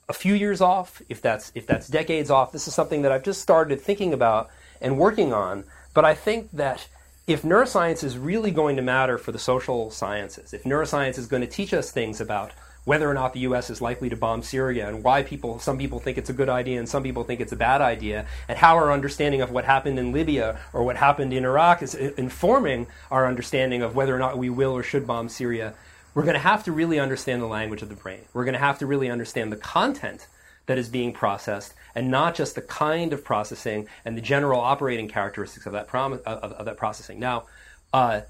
a 0.08 0.12
few 0.12 0.34
years 0.34 0.60
off, 0.60 1.02
if 1.08 1.20
that's 1.22 1.50
if 1.54 1.66
that's 1.66 1.88
decades 1.88 2.30
off. 2.30 2.52
This 2.52 2.68
is 2.68 2.74
something 2.74 3.02
that 3.02 3.12
I've 3.12 3.22
just 3.22 3.40
started 3.40 3.80
thinking 3.80 4.12
about 4.12 4.50
and 4.80 4.98
working 4.98 5.32
on. 5.32 5.64
But 5.94 6.04
I 6.04 6.14
think 6.14 6.50
that 6.52 6.86
if 7.26 7.42
neuroscience 7.42 8.04
is 8.04 8.18
really 8.18 8.50
going 8.50 8.76
to 8.76 8.82
matter 8.82 9.16
for 9.16 9.32
the 9.32 9.38
social 9.38 9.90
sciences, 9.90 10.52
if 10.52 10.64
neuroscience 10.64 11.18
is 11.18 11.26
going 11.26 11.42
to 11.42 11.48
teach 11.48 11.72
us 11.72 11.90
things 11.90 12.20
about 12.20 12.52
whether 12.84 13.08
or 13.08 13.14
not 13.14 13.32
the 13.32 13.40
U.S. 13.40 13.70
is 13.70 13.80
likely 13.80 14.08
to 14.10 14.16
bomb 14.16 14.42
Syria 14.42 14.88
and 14.88 15.02
why 15.02 15.22
people, 15.22 15.58
some 15.58 15.78
people 15.78 16.00
think 16.00 16.18
it's 16.18 16.30
a 16.30 16.34
good 16.34 16.48
idea 16.48 16.78
and 16.78 16.88
some 16.88 17.02
people 17.02 17.24
think 17.24 17.40
it's 17.40 17.52
a 17.52 17.56
bad 17.56 17.80
idea, 17.80 18.26
and 18.48 18.58
how 18.58 18.76
our 18.76 18.92
understanding 18.92 19.40
of 19.40 19.50
what 19.50 19.64
happened 19.64 19.98
in 19.98 20.12
Libya 20.12 20.60
or 20.72 20.84
what 20.84 20.96
happened 20.96 21.32
in 21.32 21.44
Iraq 21.44 21.82
is 21.82 21.94
informing 21.94 22.86
our 23.10 23.26
understanding 23.26 23.82
of 23.82 23.96
whether 23.96 24.14
or 24.14 24.18
not 24.18 24.38
we 24.38 24.50
will 24.50 24.72
or 24.72 24.82
should 24.82 25.06
bomb 25.06 25.28
Syria. 25.28 25.74
We're 26.14 26.22
going 26.22 26.34
to 26.34 26.40
have 26.40 26.62
to 26.64 26.72
really 26.72 27.00
understand 27.00 27.42
the 27.42 27.46
language 27.46 27.82
of 27.82 27.88
the 27.88 27.96
brain. 27.96 28.20
We're 28.32 28.44
going 28.44 28.54
to 28.54 28.60
have 28.60 28.78
to 28.78 28.86
really 28.86 29.10
understand 29.10 29.50
the 29.50 29.56
content 29.56 30.26
that 30.66 30.78
is 30.78 30.88
being 30.88 31.12
processed 31.12 31.74
and 31.94 32.10
not 32.10 32.34
just 32.34 32.54
the 32.54 32.62
kind 32.62 33.12
of 33.12 33.24
processing 33.24 33.86
and 34.04 34.16
the 34.16 34.22
general 34.22 34.60
operating 34.60 35.08
characteristics 35.08 35.66
of 35.66 35.72
that, 35.72 35.88
prom- 35.88 36.14
of, 36.14 36.52
of 36.52 36.64
that 36.64 36.76
processing. 36.76 37.18
Now, 37.18 37.44
uh, 37.92 38.22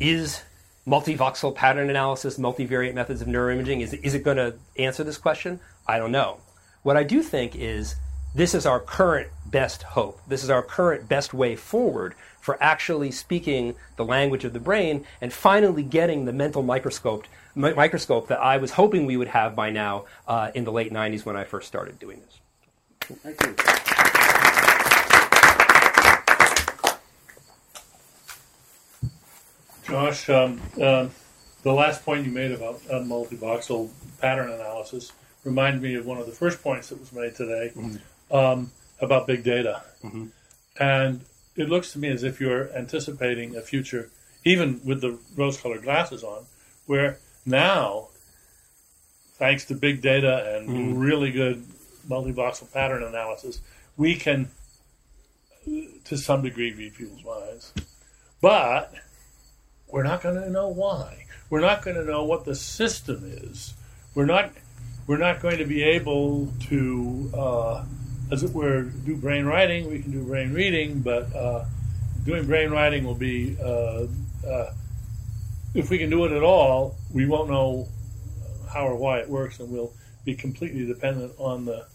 is 0.00 0.42
multivoxel 0.86 1.54
pattern 1.54 1.90
analysis, 1.90 2.38
multivariate 2.38 2.94
methods 2.94 3.22
of 3.22 3.28
neuroimaging, 3.28 3.80
is, 3.80 3.94
is 3.94 4.14
it 4.14 4.22
going 4.22 4.36
to 4.36 4.54
answer 4.78 5.04
this 5.04 5.18
question? 5.18 5.60
I 5.86 5.98
don't 5.98 6.12
know. 6.12 6.38
What 6.82 6.96
I 6.96 7.04
do 7.04 7.22
think 7.22 7.54
is 7.54 7.96
this 8.34 8.54
is 8.54 8.66
our 8.66 8.80
current 8.80 9.28
best 9.46 9.82
hope. 9.82 10.20
This 10.26 10.42
is 10.42 10.50
our 10.50 10.62
current 10.62 11.08
best 11.08 11.34
way 11.34 11.54
forward 11.54 12.14
for 12.40 12.60
actually 12.60 13.10
speaking 13.10 13.76
the 13.96 14.04
language 14.04 14.44
of 14.44 14.52
the 14.52 14.60
brain 14.60 15.04
and 15.20 15.32
finally 15.32 15.82
getting 15.82 16.24
the 16.24 16.32
mental 16.32 16.62
microscope, 16.62 17.26
microscope 17.54 18.28
that 18.28 18.40
I 18.40 18.56
was 18.56 18.72
hoping 18.72 19.06
we 19.06 19.16
would 19.16 19.28
have 19.28 19.54
by 19.54 19.70
now 19.70 20.06
uh, 20.26 20.50
in 20.54 20.64
the 20.64 20.72
late 20.72 20.92
90s 20.92 21.24
when 21.24 21.36
I 21.36 21.44
first 21.44 21.68
started 21.68 22.00
doing 22.00 22.20
this. 22.20 23.18
Thank 23.22 23.40
you. 23.42 23.91
Josh, 29.84 30.28
um, 30.28 30.60
uh, 30.80 31.08
the 31.62 31.72
last 31.72 32.04
point 32.04 32.26
you 32.26 32.32
made 32.32 32.52
about 32.52 32.80
uh, 32.90 32.94
multivoxel 33.00 33.90
pattern 34.20 34.50
analysis 34.50 35.12
reminded 35.44 35.82
me 35.82 35.94
of 35.96 36.06
one 36.06 36.18
of 36.18 36.26
the 36.26 36.32
first 36.32 36.62
points 36.62 36.88
that 36.88 37.00
was 37.00 37.12
made 37.12 37.34
today 37.34 37.72
mm-hmm. 37.74 38.34
um, 38.34 38.70
about 39.00 39.26
big 39.26 39.42
data. 39.42 39.82
Mm-hmm. 40.04 40.26
And 40.80 41.20
it 41.56 41.68
looks 41.68 41.92
to 41.92 41.98
me 41.98 42.08
as 42.08 42.22
if 42.22 42.40
you're 42.40 42.72
anticipating 42.76 43.56
a 43.56 43.60
future, 43.60 44.10
even 44.44 44.80
with 44.84 45.00
the 45.00 45.18
rose 45.36 45.60
colored 45.60 45.82
glasses 45.82 46.22
on, 46.22 46.46
where 46.86 47.18
now, 47.44 48.08
thanks 49.34 49.64
to 49.66 49.74
big 49.74 50.00
data 50.00 50.56
and 50.56 50.68
mm-hmm. 50.68 50.98
really 50.98 51.32
good 51.32 51.64
multivoxel 52.08 52.72
pattern 52.72 53.02
analysis, 53.02 53.60
we 53.96 54.14
can, 54.14 54.48
to 56.04 56.16
some 56.16 56.42
degree, 56.42 56.72
read 56.72 56.94
people's 56.94 57.24
minds. 57.24 57.72
But 58.40 58.94
we're 59.92 60.02
not 60.02 60.22
going 60.22 60.34
to 60.36 60.50
know 60.50 60.68
why. 60.68 61.26
We're 61.50 61.60
not 61.60 61.82
going 61.82 61.96
to 61.96 62.04
know 62.04 62.24
what 62.24 62.44
the 62.44 62.54
system 62.54 63.22
is. 63.24 63.74
We're 64.14 64.24
not. 64.24 64.50
We're 65.06 65.18
not 65.18 65.40
going 65.40 65.58
to 65.58 65.64
be 65.64 65.82
able 65.82 66.52
to, 66.68 67.30
uh, 67.34 67.84
as 68.30 68.44
it 68.44 68.52
were, 68.52 68.82
do 68.82 69.16
brain 69.16 69.44
writing. 69.44 69.90
We 69.90 70.00
can 70.00 70.12
do 70.12 70.22
brain 70.22 70.52
reading, 70.52 71.00
but 71.00 71.34
uh, 71.34 71.64
doing 72.24 72.46
brain 72.46 72.70
writing 72.70 73.04
will 73.04 73.14
be. 73.14 73.56
Uh, 73.62 74.06
uh 74.46 74.72
if 75.74 75.88
we 75.88 75.96
can 75.96 76.10
do 76.10 76.26
it 76.26 76.32
at 76.32 76.42
all, 76.42 76.96
we 77.12 77.24
won't 77.24 77.48
know 77.48 77.88
how 78.70 78.86
or 78.86 78.94
why 78.94 79.20
it 79.20 79.28
works, 79.28 79.58
and 79.58 79.70
we'll 79.70 79.92
be 80.24 80.34
completely 80.34 80.86
dependent 80.86 81.32
on 81.38 81.64
the 81.64 81.86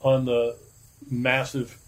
on 0.00 0.24
the 0.24 0.56
massive 1.10 1.78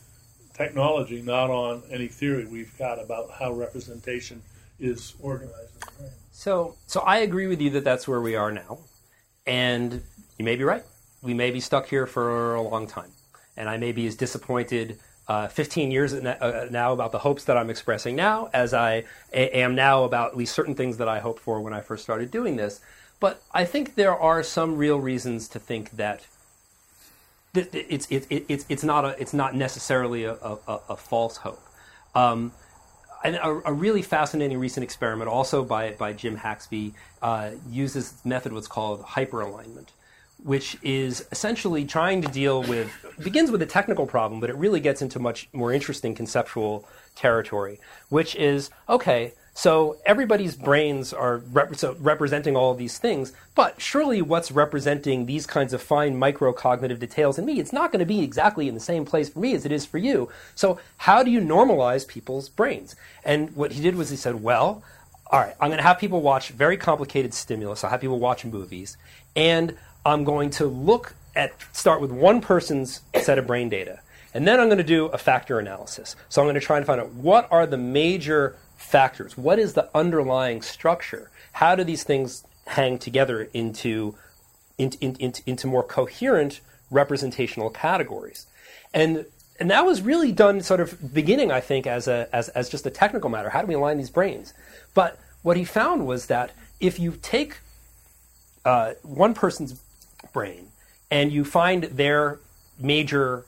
technology, 0.55 1.21
not 1.21 1.51
on 1.51 1.83
any 1.91 2.09
theory 2.09 2.47
we've 2.47 2.77
got 2.79 3.03
about 3.03 3.31
how 3.31 3.53
representation 3.53 4.43
is 4.79 5.15
organized. 5.21 5.85
So, 6.33 6.77
so 6.87 7.01
I 7.01 7.19
agree 7.19 7.47
with 7.47 7.61
you 7.61 7.71
that 7.71 7.85
that's 7.85 8.09
where 8.09 8.21
we 8.21 8.35
are 8.35 8.51
now, 8.51 8.79
and 9.47 10.03
you 10.39 10.45
may 10.45 10.57
be 10.57 10.65
right. 10.65 10.85
We 11.23 11.35
may 11.35 11.51
be 11.51 11.61
stuck 11.61 11.87
here 11.87 12.07
for 12.07 12.55
a 12.55 12.63
long 12.63 12.87
time, 12.87 13.13
and 13.57 13.69
I 13.69 13.77
may 13.77 13.93
be 13.93 14.07
as 14.07 14.17
disappointed 14.17 14.99
uh, 15.27 15.49
15 15.49 15.91
years 15.91 16.13
uh, 16.13 16.69
now 16.71 16.93
about 16.93 17.13
the 17.13 17.19
hopes 17.19 17.45
that 17.45 17.57
I'm 17.57 17.71
expressing 17.71 18.15
now 18.15 18.51
as 18.53 18.75
I 18.75 19.05
am 19.33 19.75
now 19.75 20.05
about 20.05 20.33
at 20.33 20.37
least 20.37 20.55
certain 20.55 20.75
things 20.75 20.99
that 20.99 21.09
I 21.09 21.21
hoped 21.21 21.41
for 21.41 21.61
when 21.61 21.73
I 21.73 21.81
first 21.81 22.03
started 22.03 22.31
doing 22.31 22.57
this. 22.57 22.81
But 23.21 23.43
I 23.53 23.65
think 23.65 23.95
there 23.95 24.15
are 24.15 24.43
some 24.43 24.77
real 24.77 25.01
reasons 25.01 25.49
to 25.49 25.59
think 25.59 25.93
that 25.93 26.27
it's 27.55 28.07
it's 28.11 28.27
it's 28.29 28.67
it's 28.69 28.85
not 28.85 29.05
a 29.05 29.21
it's 29.21 29.33
not 29.33 29.55
necessarily 29.55 30.25
a, 30.25 30.35
a, 30.35 30.81
a 30.91 30.97
false 30.97 31.39
hope. 31.39 31.63
Um, 32.15 32.53
a, 33.25 33.63
a, 33.65 33.73
really 33.73 34.03
fascinating 34.03 34.59
recent 34.59 34.85
experiment, 34.85 35.29
also 35.31 35.65
by 35.65 35.93
by 35.93 36.13
Jim 36.13 36.37
Haxby, 36.37 36.93
uh, 37.23 37.53
uses 37.71 38.15
method 38.25 38.53
what's 38.53 38.69
called 38.69 39.03
hyperalignment, 39.03 39.89
which 40.43 40.77
is 40.83 41.27
essentially 41.33 41.85
trying 41.85 42.23
to 42.23 42.29
deal 42.29 42.63
with 42.63 42.91
begins 43.23 43.51
with 43.51 43.63
a 43.63 43.67
technical 43.67 44.07
problem, 44.07 44.41
but 44.41 44.51
it 44.51 44.57
really 44.57 44.81
gets 44.81 45.01
into 45.01 45.19
much 45.19 45.49
more 45.53 45.73
interesting 45.73 46.15
conceptual 46.15 46.87
territory, 47.15 47.81
which 48.11 48.37
is 48.37 48.71
okay. 48.89 49.33
So 49.55 49.99
everybody's 50.05 50.57
brains 50.57 51.13
are 51.13 51.39
rep- 51.53 51.77
so 51.77 51.97
representing 52.01 52.57
all 52.57 52.73
of 52.73 52.79
these 52.79 52.99
things, 52.99 53.33
but 53.55 53.81
surely 53.81 54.21
what's 54.21 54.51
representing 54.51 55.27
these 55.27 55.47
kinds 55.47 55.73
of 55.73 55.81
fine 55.81 56.17
microcognitive 56.17 56.99
details 56.99 57.39
in 57.39 57.45
me, 57.45 57.61
it's 57.61 57.73
not 57.73 57.93
going 57.93 58.01
to 58.01 58.07
be 58.07 58.23
exactly 58.23 58.67
in 58.69 58.75
the 58.75 58.81
same 58.81 59.05
place 59.05 59.29
for 59.29 59.39
me 59.39 59.55
as 59.55 59.65
it 59.65 59.71
is 59.71 59.87
for 59.87 59.99
you. 59.99 60.29
So 60.57 60.81
how 60.99 61.23
do 61.23 61.31
you 61.31 61.41
normalize 61.41 62.07
people's 62.07 62.49
brains? 62.49 62.97
And 63.25 63.55
what 63.55 63.73
he 63.73 63.81
did 63.81 63.95
was 63.95 64.11
he 64.11 64.17
said, 64.17 64.43
well, 64.43 64.83
all 65.31 65.41
right, 65.41 65.55
I'm 65.61 65.69
going 65.69 65.79
to 65.79 65.85
have 65.85 65.99
people 65.99 66.21
watch 66.21 66.51
very 66.51 66.77
complicated 66.77 67.33
stimulus. 67.33 67.85
I'll 67.85 67.91
have 67.91 68.01
people 68.01 68.19
watch 68.19 68.45
movies, 68.45 68.97
and 69.35 69.77
I'm 70.05 70.25
going 70.25 70.51
to 70.51 70.67
look 70.67 71.15
at 71.35 71.53
start 71.73 72.01
with 72.01 72.11
one 72.11 72.41
person's 72.41 73.01
set 73.21 73.39
of 73.39 73.47
brain 73.47 73.69
data. 73.69 74.01
And 74.35 74.47
then 74.47 74.59
I'm 74.59 74.67
going 74.67 74.79
to 74.79 74.85
do 74.85 75.07
a 75.07 75.19
factor 75.19 75.61
analysis. 75.61 76.17
So 76.29 76.43
I'm 76.43 76.47
going 76.47 76.55
to 76.57 76.61
try 76.61 76.77
and 76.77 76.85
find 76.85 77.01
out 77.01 77.13
what 77.13 77.49
are 77.53 77.67
the 77.67 77.79
major 77.79 78.57
factors? 78.85 79.37
What 79.37 79.59
is 79.59 79.75
the 79.75 79.89
underlying 79.95 80.63
structure? 80.63 81.31
How 81.53 81.75
do 81.75 81.85
these 81.85 82.05
things 82.05 82.45
hang 82.67 82.99
together 82.99 83.49
into, 83.53 84.15
into, 84.79 84.99
into, 85.19 85.43
into 85.47 85.67
more 85.67 85.83
coherent 85.83 86.61
representational 86.91 87.71
categories? 87.71 88.47
And, 88.93 89.27
and 89.59 89.71
that 89.71 89.85
was 89.87 90.03
really 90.03 90.33
done 90.33 90.61
sort 90.61 90.81
of 90.81 91.15
beginning, 91.15 91.51
I 91.51 91.61
think, 91.61 91.87
as, 91.87 92.07
a, 92.09 92.29
as, 92.33 92.49
as 92.51 92.69
just 92.69 92.87
a 92.87 92.91
technical 92.91 93.31
matter. 93.31 93.51
How 93.51 93.61
do 93.61 93.67
we 93.67 93.75
align 93.75 93.99
these 93.99 94.11
brains? 94.11 94.55
But 94.95 95.19
what 95.43 95.57
he 95.57 95.65
found 95.65 96.07
was 96.07 96.27
that 96.27 96.53
if 96.81 96.99
you 96.99 97.19
take 97.23 97.59
uh, 98.65 98.95
one 99.03 99.35
person's 99.35 99.81
brain 100.33 100.69
and 101.11 101.33
you 101.33 101.45
find 101.45 101.85
their 101.85 102.39
major 102.79 103.45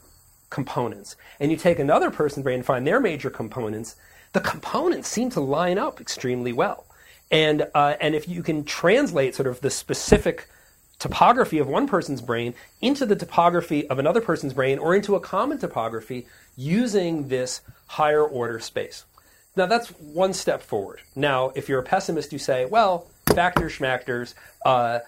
components, 0.51 1.17
and 1.41 1.51
you 1.51 1.57
take 1.57 1.79
another 1.79 2.11
person's 2.11 2.45
brain 2.45 2.57
and 2.57 2.67
find 2.67 2.87
their 2.87 3.01
major 3.01 3.31
components, 3.31 3.97
the 4.37 4.43
components 4.43 5.09
seem 5.09 5.31
to 5.31 5.41
line 5.41 5.79
up 5.79 5.99
extremely 5.99 6.53
well. 6.53 6.85
And, 7.31 7.67
uh, 7.75 7.95
and 8.03 8.15
if 8.15 8.29
you 8.29 8.43
can 8.43 8.65
translate 8.65 9.35
sort 9.35 9.47
of 9.47 9.63
the 9.63 9.71
specific 9.71 10.47
topography 10.99 11.59
of 11.59 11.67
one 11.69 11.89
person's 11.89 12.21
brain 12.21 12.53
into 12.83 13.07
the 13.07 13.17
topography 13.17 13.89
of 13.89 13.99
another 13.99 14.21
person's 14.21 14.53
brain 14.53 14.79
or 14.79 14.95
into 14.95 15.15
a 15.15 15.21
common 15.21 15.57
topography 15.57 16.27
using 16.55 17.29
this 17.29 17.63
higher 17.87 18.23
order 18.23 18.61
space. 18.61 19.07
Now, 19.57 19.65
that's 19.65 19.89
one 19.89 20.35
step 20.35 20.61
forward. 20.61 21.01
Now, 21.15 21.51
if 21.55 21.67
you're 21.67 21.81
a 21.81 21.83
pessimist, 21.83 22.31
you 22.31 22.39
say, 22.39 22.67
well, 22.67 23.07
factors, 23.35 23.79
schmactors, 23.79 24.35
uh, 24.67 24.99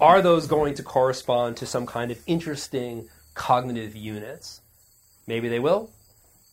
are 0.00 0.22
those 0.22 0.46
going 0.46 0.72
to 0.76 0.82
correspond 0.82 1.58
to 1.58 1.66
some 1.66 1.84
kind 1.84 2.10
of 2.10 2.18
interesting 2.26 3.10
cognitive 3.34 3.94
units? 3.94 4.62
Maybe 5.26 5.50
they 5.50 5.58
will, 5.58 5.90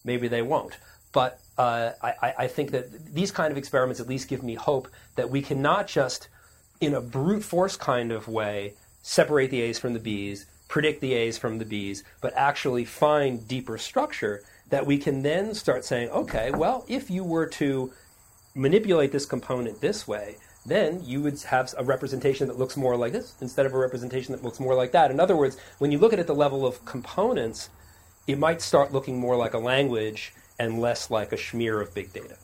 maybe 0.04 0.28
they 0.28 0.42
won't. 0.42 0.78
But 1.14 1.40
uh, 1.62 1.94
I, 2.02 2.34
I, 2.40 2.48
think 2.48 2.72
that 2.72 3.14
these 3.14 3.30
kind 3.30 3.52
of 3.52 3.58
experiments 3.58 4.00
at 4.00 4.08
least 4.08 4.28
give 4.28 4.42
me 4.42 4.56
hope 4.56 4.88
that 5.16 5.30
we 5.30 5.44
can 5.44 5.62
not 5.62 5.86
just, 5.86 6.28
in 6.80 6.96
a 6.96 7.02
brute 7.02 7.44
force 7.44 7.78
kind 7.78 8.12
of 8.12 8.28
way, 8.28 8.74
separate 9.04 9.52
the 9.52 9.62
A's 9.62 9.78
from 9.78 9.94
the 9.94 10.00
B's, 10.00 10.48
predict 10.68 11.02
the 11.02 11.14
A's 11.14 11.38
from 11.38 11.60
the 11.60 11.66
B's, 11.66 12.04
but 12.20 12.34
actually 12.36 12.84
find 12.84 13.48
deeper 13.48 13.78
structure 13.78 14.42
that 14.70 14.88
we 14.88 14.98
can 14.98 15.22
then 15.22 15.54
start 15.54 15.86
saying, 15.86 16.10
okay, 16.10 16.50
well, 16.50 16.84
if 16.88 17.12
you 17.12 17.24
were 17.24 17.46
to 17.46 17.94
manipulate 18.56 19.12
this 19.12 19.28
component 19.28 19.82
this 19.82 20.08
way, 20.08 20.38
then 20.66 21.04
you 21.06 21.22
would 21.22 21.40
have 21.44 21.76
a 21.78 21.84
representation 21.84 22.48
that 22.48 22.58
looks 22.58 22.76
more 22.76 22.98
like 22.98 23.14
this 23.14 23.36
instead 23.40 23.68
of 23.68 23.74
a 23.76 23.78
representation 23.78 24.32
that 24.32 24.44
looks 24.44 24.60
more 24.60 24.74
like 24.74 24.94
that. 24.94 25.12
In 25.12 25.20
other 25.20 25.38
words, 25.38 25.58
when 25.78 25.92
you 25.92 26.00
look 26.00 26.12
at 26.12 26.18
it 26.18 26.24
at 26.24 26.28
the 26.28 26.34
level 26.34 26.66
of 26.66 26.84
components, 26.86 27.70
it 28.26 28.40
might 28.40 28.64
start 28.64 28.92
looking 28.92 29.20
more 29.20 29.36
like 29.36 29.54
a 29.54 29.60
language 29.60 30.34
and 30.60 30.80
less 30.80 31.10
like 31.10 31.32
a 31.32 31.38
smear 31.38 31.82
of 31.82 31.94
big 31.94 32.14
data. 32.14 32.38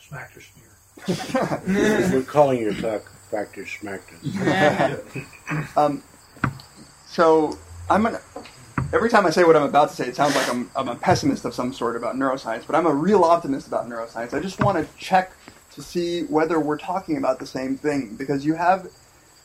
Smacked 0.00 0.38
smear. 0.40 1.60
We're 2.12 2.22
calling 2.22 2.60
your 2.60 2.74
talk 2.74 3.10
factor 3.30 3.66
smacked 3.66 4.12
um, 5.76 6.02
so 7.06 7.58
I'm 7.90 8.02
gonna. 8.02 8.20
Every 8.92 9.10
time 9.10 9.26
I 9.26 9.30
say 9.30 9.42
what 9.42 9.56
I'm 9.56 9.64
about 9.64 9.90
to 9.90 9.96
say, 9.96 10.06
it 10.06 10.14
sounds 10.14 10.36
like 10.36 10.48
I'm, 10.48 10.70
I'm 10.76 10.88
a 10.88 10.94
pessimist 10.94 11.44
of 11.44 11.54
some 11.54 11.72
sort 11.72 11.96
about 11.96 12.14
neuroscience, 12.14 12.66
but 12.66 12.76
I'm 12.76 12.86
a 12.86 12.94
real 12.94 13.24
optimist 13.24 13.66
about 13.66 13.88
neuroscience. 13.88 14.32
I 14.32 14.38
just 14.38 14.60
want 14.60 14.78
to 14.78 14.96
check 14.96 15.32
to 15.72 15.82
see 15.82 16.22
whether 16.24 16.60
we're 16.60 16.78
talking 16.78 17.16
about 17.16 17.38
the 17.38 17.46
same 17.46 17.76
thing 17.76 18.14
because 18.16 18.46
you 18.46 18.54
have 18.54 18.88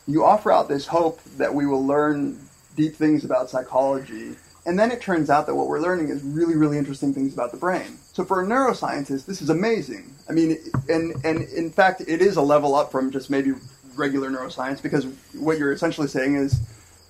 you 0.08 0.23
offer 0.23 0.51
out 0.51 0.67
this 0.67 0.86
hope 0.88 1.21
that 1.38 1.54
we 1.54 1.65
will 1.65 1.86
learn 1.86 2.39
deep 2.75 2.95
things 2.95 3.25
about 3.25 3.49
psychology 3.49 4.36
and 4.65 4.78
then 4.78 4.91
it 4.91 5.02
turns 5.02 5.30
out 5.30 5.47
that 5.47 5.56
what 5.56 5.67
we're 5.67 5.80
learning 5.80 6.10
is 6.10 6.21
really, 6.21 6.56
really 6.56 6.78
interesting 6.78 7.13
things 7.13 7.34
about 7.34 7.52
the 7.52 7.58
brain. 7.58 7.97
So 8.13 8.24
for 8.24 8.43
a 8.43 8.45
neuroscientist, 8.45 9.26
this 9.26 9.41
is 9.41 9.50
amazing. 9.50 10.13
I 10.30 10.34
mean, 10.34 10.58
and, 10.88 11.13
and 11.26 11.43
in 11.50 11.71
fact, 11.71 12.02
it 12.02 12.21
is 12.21 12.36
a 12.36 12.41
level 12.41 12.76
up 12.76 12.91
from 12.91 13.10
just 13.10 13.30
maybe 13.30 13.54
regular 13.95 14.30
neuroscience 14.30 14.82
because 14.82 15.06
what 15.34 15.58
you're 15.58 15.71
essentially 15.71 16.08
saying 16.08 16.36
is 16.36 16.60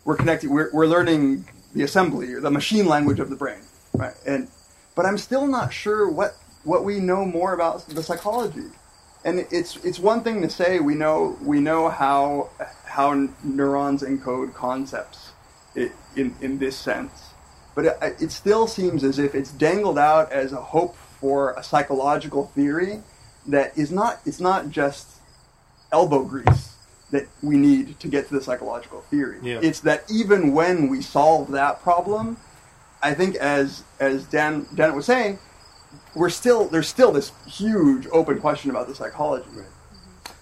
we're 0.05 0.15
connecting, 0.15 0.49
we're, 0.49 0.69
we're 0.71 0.87
learning 0.87 1.45
the 1.73 1.83
assembly 1.83 2.33
or 2.33 2.39
the 2.39 2.51
machine 2.51 2.85
language 2.85 3.19
of 3.19 3.29
the 3.29 3.35
brain, 3.35 3.61
right? 3.93 4.15
And, 4.25 4.47
but 4.95 5.05
I'm 5.05 5.17
still 5.17 5.45
not 5.45 5.73
sure 5.73 6.09
what, 6.09 6.37
what 6.63 6.85
we 6.85 6.99
know 6.99 7.25
more 7.25 7.53
about 7.53 7.85
the 7.87 8.01
psychology. 8.01 8.67
And 9.25 9.45
it's, 9.51 9.75
it's 9.77 9.99
one 9.99 10.23
thing 10.23 10.41
to 10.41 10.49
say 10.49 10.79
we 10.79 10.95
know, 10.95 11.37
we 11.41 11.59
know 11.59 11.89
how, 11.89 12.49
how 12.85 13.29
neurons 13.43 14.03
encode 14.03 14.53
concepts 14.53 15.31
in, 15.75 16.33
in 16.41 16.57
this 16.57 16.77
sense 16.77 17.30
but 17.75 17.85
it, 17.85 17.97
it 18.19 18.31
still 18.31 18.67
seems 18.67 19.03
as 19.03 19.19
if 19.19 19.35
it's 19.35 19.51
dangled 19.51 19.97
out 19.97 20.31
as 20.31 20.51
a 20.53 20.61
hope 20.61 20.95
for 21.19 21.53
a 21.53 21.63
psychological 21.63 22.47
theory 22.47 23.01
that 23.47 23.77
is 23.77 23.91
not 23.91 24.19
it's 24.25 24.39
not 24.39 24.69
just 24.69 25.07
elbow 25.91 26.23
grease 26.23 26.75
that 27.11 27.27
we 27.41 27.57
need 27.57 27.99
to 27.99 28.07
get 28.07 28.27
to 28.29 28.33
the 28.33 28.41
psychological 28.41 29.01
theory. 29.01 29.37
Yeah. 29.43 29.59
It's 29.61 29.81
that 29.81 30.09
even 30.09 30.53
when 30.53 30.87
we 30.87 31.01
solve 31.01 31.51
that 31.51 31.81
problem, 31.81 32.37
I 33.03 33.13
think 33.13 33.35
as 33.35 33.83
as 33.99 34.25
Dan 34.25 34.67
Dan 34.73 34.95
was 34.95 35.05
saying, 35.05 35.39
we're 36.15 36.29
still 36.29 36.65
there's 36.65 36.87
still 36.87 37.11
this 37.11 37.31
huge 37.47 38.07
open 38.11 38.39
question 38.39 38.69
about 38.69 38.87
the 38.87 38.95
psychology. 38.95 39.49
Right. 39.53 39.65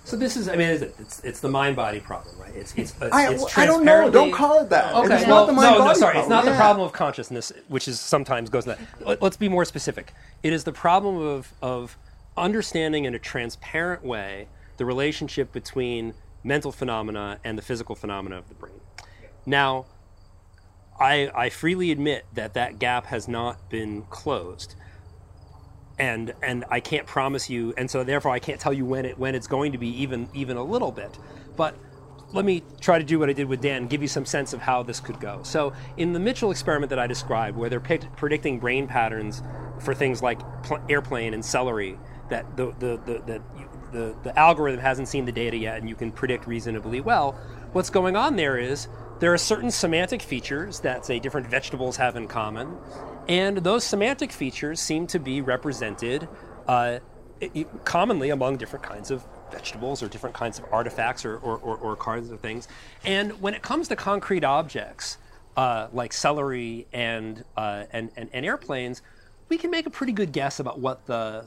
So 0.10 0.18
this 0.18 0.36
is, 0.36 0.50
I 0.50 0.56
mean, 0.56 0.70
it's 0.70 1.20
it's 1.24 1.40
the 1.40 1.50
mind 1.50 1.76
body 1.76 2.00
problem, 2.00 2.36
right? 2.40 2.56
It's 2.56 2.74
it's, 2.76 2.96
it's, 3.00 3.14
I, 3.14 3.32
it's 3.32 3.58
I 3.60 3.68
don't 3.68 3.86
know. 3.86 4.10
Don't 4.10 4.32
call 4.32 4.60
it 4.60 4.70
that. 4.72 4.96
Okay, 4.96 5.18
it's 5.18 5.28
well, 5.28 5.42
not 5.42 5.46
the 5.46 5.54
mind 5.54 5.78
no, 5.78 5.86
no, 5.86 5.94
sorry, 5.94 6.14
problem. 6.14 6.20
it's 6.24 6.30
not 6.30 6.46
Yeah. 6.46 6.52
the 6.52 6.58
problem 6.58 6.84
of 6.84 6.94
consciousness, 6.94 7.52
which 7.68 7.88
is 7.88 8.00
sometimes 8.00 8.50
goes 8.50 8.66
in 8.66 8.70
that. 8.72 8.80
Let- 9.06 9.22
Let's 9.22 9.38
be 9.38 9.50
more 9.50 9.66
specific. 9.66 10.14
It 10.42 10.52
is 10.52 10.64
the 10.64 10.72
problem 10.72 11.16
of 11.18 11.54
of 11.62 11.96
understanding 12.36 13.06
in 13.06 13.14
a 13.14 13.20
transparent 13.20 14.04
way 14.04 14.48
the 14.78 14.86
relationship 14.86 15.52
between 15.52 16.16
mental 16.44 16.72
phenomena 16.72 17.38
and 17.44 17.56
the 17.56 17.62
physical 17.62 17.94
phenomena 17.96 18.38
of 18.38 18.48
the 18.50 18.56
brain. 18.56 18.82
Now, 19.46 19.86
I 21.00 21.30
I 21.36 21.50
freely 21.50 21.92
admit 21.92 22.26
that 22.34 22.56
that 22.56 22.80
gap 22.80 23.06
has 23.08 23.28
not 23.28 23.70
been 23.70 24.02
closed 24.10 24.74
and 26.00 26.34
and 26.42 26.66
I 26.70 26.80
can't 26.80 27.06
promise 27.06 27.50
you, 27.50 27.74
and 27.78 27.90
so 27.92 28.04
therefore 28.04 28.32
I 28.32 28.40
can't 28.40 28.60
tell 28.60 28.74
you 28.74 28.86
when 28.86 29.06
it 29.06 29.20
when 29.20 29.36
it's 29.36 29.48
going 29.48 29.74
to 29.74 29.78
be 29.78 29.90
even 30.02 30.30
even 30.34 30.58
a 30.58 30.64
little 30.64 30.92
bit. 30.92 31.18
But 31.56 31.76
let 32.32 32.46
me 32.46 32.64
try 32.80 33.00
to 33.00 33.04
do 33.04 33.20
what 33.20 33.30
I 33.30 33.34
did 33.34 33.48
with 33.48 33.62
Dan, 33.62 33.88
give 33.88 34.02
you 34.02 34.08
some 34.08 34.26
sense 34.26 34.54
of 34.54 34.62
how 34.62 34.84
this 34.84 35.00
could 35.00 35.20
go. 35.20 35.42
So 35.44 35.74
in 35.98 36.14
the 36.14 36.20
Mitchell 36.20 36.52
experiment 36.52 36.92
that 36.92 37.00
I 37.00 37.08
described, 37.08 37.58
where 37.58 37.70
they're 37.70 37.80
picked, 37.80 38.16
predicting 38.16 38.60
brain 38.60 38.88
patterns 38.88 39.42
for 39.80 39.96
things 39.96 40.22
like 40.22 40.40
pl- 40.64 40.80
airplane 40.90 41.34
and 41.34 41.44
celery, 41.44 41.98
that 42.30 42.56
the, 42.56 42.68
the, 42.78 43.00
the 43.26 43.42
you, 43.58 43.70
the, 43.92 44.16
the 44.22 44.38
algorithm 44.38 44.80
hasn't 44.80 45.08
seen 45.08 45.26
the 45.26 45.32
data 45.32 45.58
yet 45.58 45.78
and 45.78 45.90
you 45.90 45.96
can 45.96 46.12
predict 46.12 46.46
reasonably 46.46 47.02
well, 47.02 47.32
what's 47.72 47.90
going 47.90 48.16
on 48.16 48.36
there 48.36 48.58
is 48.58 48.88
there 49.20 49.34
are 49.34 49.38
certain 49.38 49.72
semantic 49.72 50.22
features 50.22 50.80
that, 50.82 51.06
say, 51.06 51.20
different 51.20 51.48
vegetables 51.48 51.98
have 51.98 52.16
in 52.16 52.28
common, 52.28 52.78
and 53.30 53.58
those 53.58 53.84
semantic 53.84 54.32
features 54.32 54.80
seem 54.80 55.06
to 55.08 55.20
be 55.20 55.40
represented 55.40 56.28
uh, 56.68 57.00
commonly 57.86 58.32
among 58.32 58.58
different 58.58 58.84
kinds 58.84 59.12
of 59.12 59.24
vegetables 59.52 60.02
or 60.02 60.08
different 60.08 60.36
kinds 60.36 60.58
of 60.58 60.66
artifacts 60.72 61.24
or, 61.24 61.38
or, 61.38 61.58
or, 61.60 61.78
or 61.78 61.96
kinds 61.96 62.32
of 62.32 62.40
things. 62.40 62.68
And 63.06 63.40
when 63.40 63.54
it 63.54 63.62
comes 63.62 63.88
to 63.90 63.96
concrete 63.96 64.44
objects, 64.44 65.20
uh, 65.56 65.88
like 65.94 66.12
celery 66.12 66.88
and, 66.92 67.44
uh, 67.56 67.86
and, 67.92 68.10
and, 68.16 68.30
and 68.34 68.46
airplanes, 68.46 69.04
we 69.48 69.58
can 69.58 69.70
make 69.70 69.86
a 69.86 69.92
pretty 69.92 70.14
good 70.14 70.32
guess 70.32 70.60
about 70.60 70.80
what 70.80 71.06
the 71.06 71.46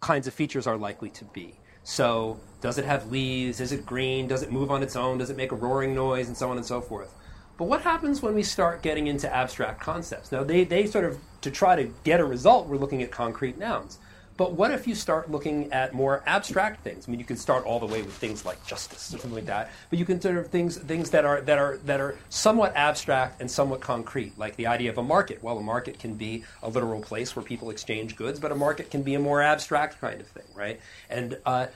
kinds 0.00 0.26
of 0.26 0.34
features 0.34 0.66
are 0.66 0.76
likely 0.76 1.08
to 1.10 1.24
be. 1.24 1.58
So, 1.84 2.40
does 2.60 2.78
it 2.78 2.84
have 2.84 3.10
leaves? 3.10 3.60
Is 3.60 3.72
it 3.72 3.84
green? 3.84 4.26
Does 4.26 4.42
it 4.42 4.50
move 4.50 4.70
on 4.70 4.82
its 4.82 4.96
own? 4.96 5.18
Does 5.18 5.30
it 5.30 5.36
make 5.36 5.52
a 5.52 5.54
roaring 5.54 5.94
noise? 5.94 6.28
And 6.28 6.36
so 6.36 6.50
on 6.50 6.56
and 6.56 6.64
so 6.64 6.80
forth. 6.80 7.14
But 7.56 7.64
what 7.64 7.82
happens 7.82 8.20
when 8.20 8.34
we 8.34 8.42
start 8.42 8.82
getting 8.82 9.06
into 9.06 9.32
abstract 9.32 9.80
concepts? 9.80 10.32
Now, 10.32 10.42
they, 10.42 10.64
they 10.64 10.86
sort 10.86 11.04
of, 11.04 11.18
to 11.42 11.50
try 11.50 11.76
to 11.76 11.92
get 12.02 12.20
a 12.20 12.24
result, 12.24 12.66
we're 12.66 12.76
looking 12.76 13.02
at 13.02 13.10
concrete 13.10 13.58
nouns. 13.58 13.98
But 14.36 14.54
what 14.54 14.72
if 14.72 14.88
you 14.88 14.96
start 14.96 15.30
looking 15.30 15.72
at 15.72 15.94
more 15.94 16.22
abstract 16.26 16.82
things? 16.82 17.06
I 17.06 17.10
mean, 17.12 17.20
you 17.20 17.26
can 17.26 17.36
start 17.36 17.64
all 17.64 17.78
the 17.78 17.86
way 17.86 18.02
with 18.02 18.14
things 18.14 18.44
like 18.44 18.64
justice 18.66 19.14
or 19.14 19.18
something 19.18 19.32
like 19.32 19.46
that, 19.46 19.70
but 19.90 19.98
you 19.98 20.04
can 20.04 20.20
sort 20.20 20.38
of 20.38 20.48
things 20.48 20.76
things 20.76 21.10
that 21.10 21.24
are 21.24 21.40
that 21.42 21.58
are 21.58 21.76
that 21.84 22.00
are 22.00 22.18
somewhat 22.30 22.74
abstract 22.74 23.40
and 23.40 23.48
somewhat 23.48 23.80
concrete, 23.80 24.36
like 24.36 24.56
the 24.56 24.66
idea 24.66 24.90
of 24.90 24.98
a 24.98 25.04
market. 25.04 25.40
Well, 25.40 25.56
a 25.58 25.62
market 25.62 26.00
can 26.00 26.14
be 26.14 26.42
a 26.64 26.68
literal 26.68 27.00
place 27.00 27.36
where 27.36 27.44
people 27.44 27.70
exchange 27.70 28.16
goods, 28.16 28.40
but 28.40 28.50
a 28.50 28.56
market 28.56 28.90
can 28.90 29.04
be 29.04 29.14
a 29.14 29.20
more 29.20 29.40
abstract 29.40 30.00
kind 30.00 30.20
of 30.20 30.26
thing, 30.26 30.46
right? 30.56 30.80
And 31.08 31.38
uh, 31.46 31.68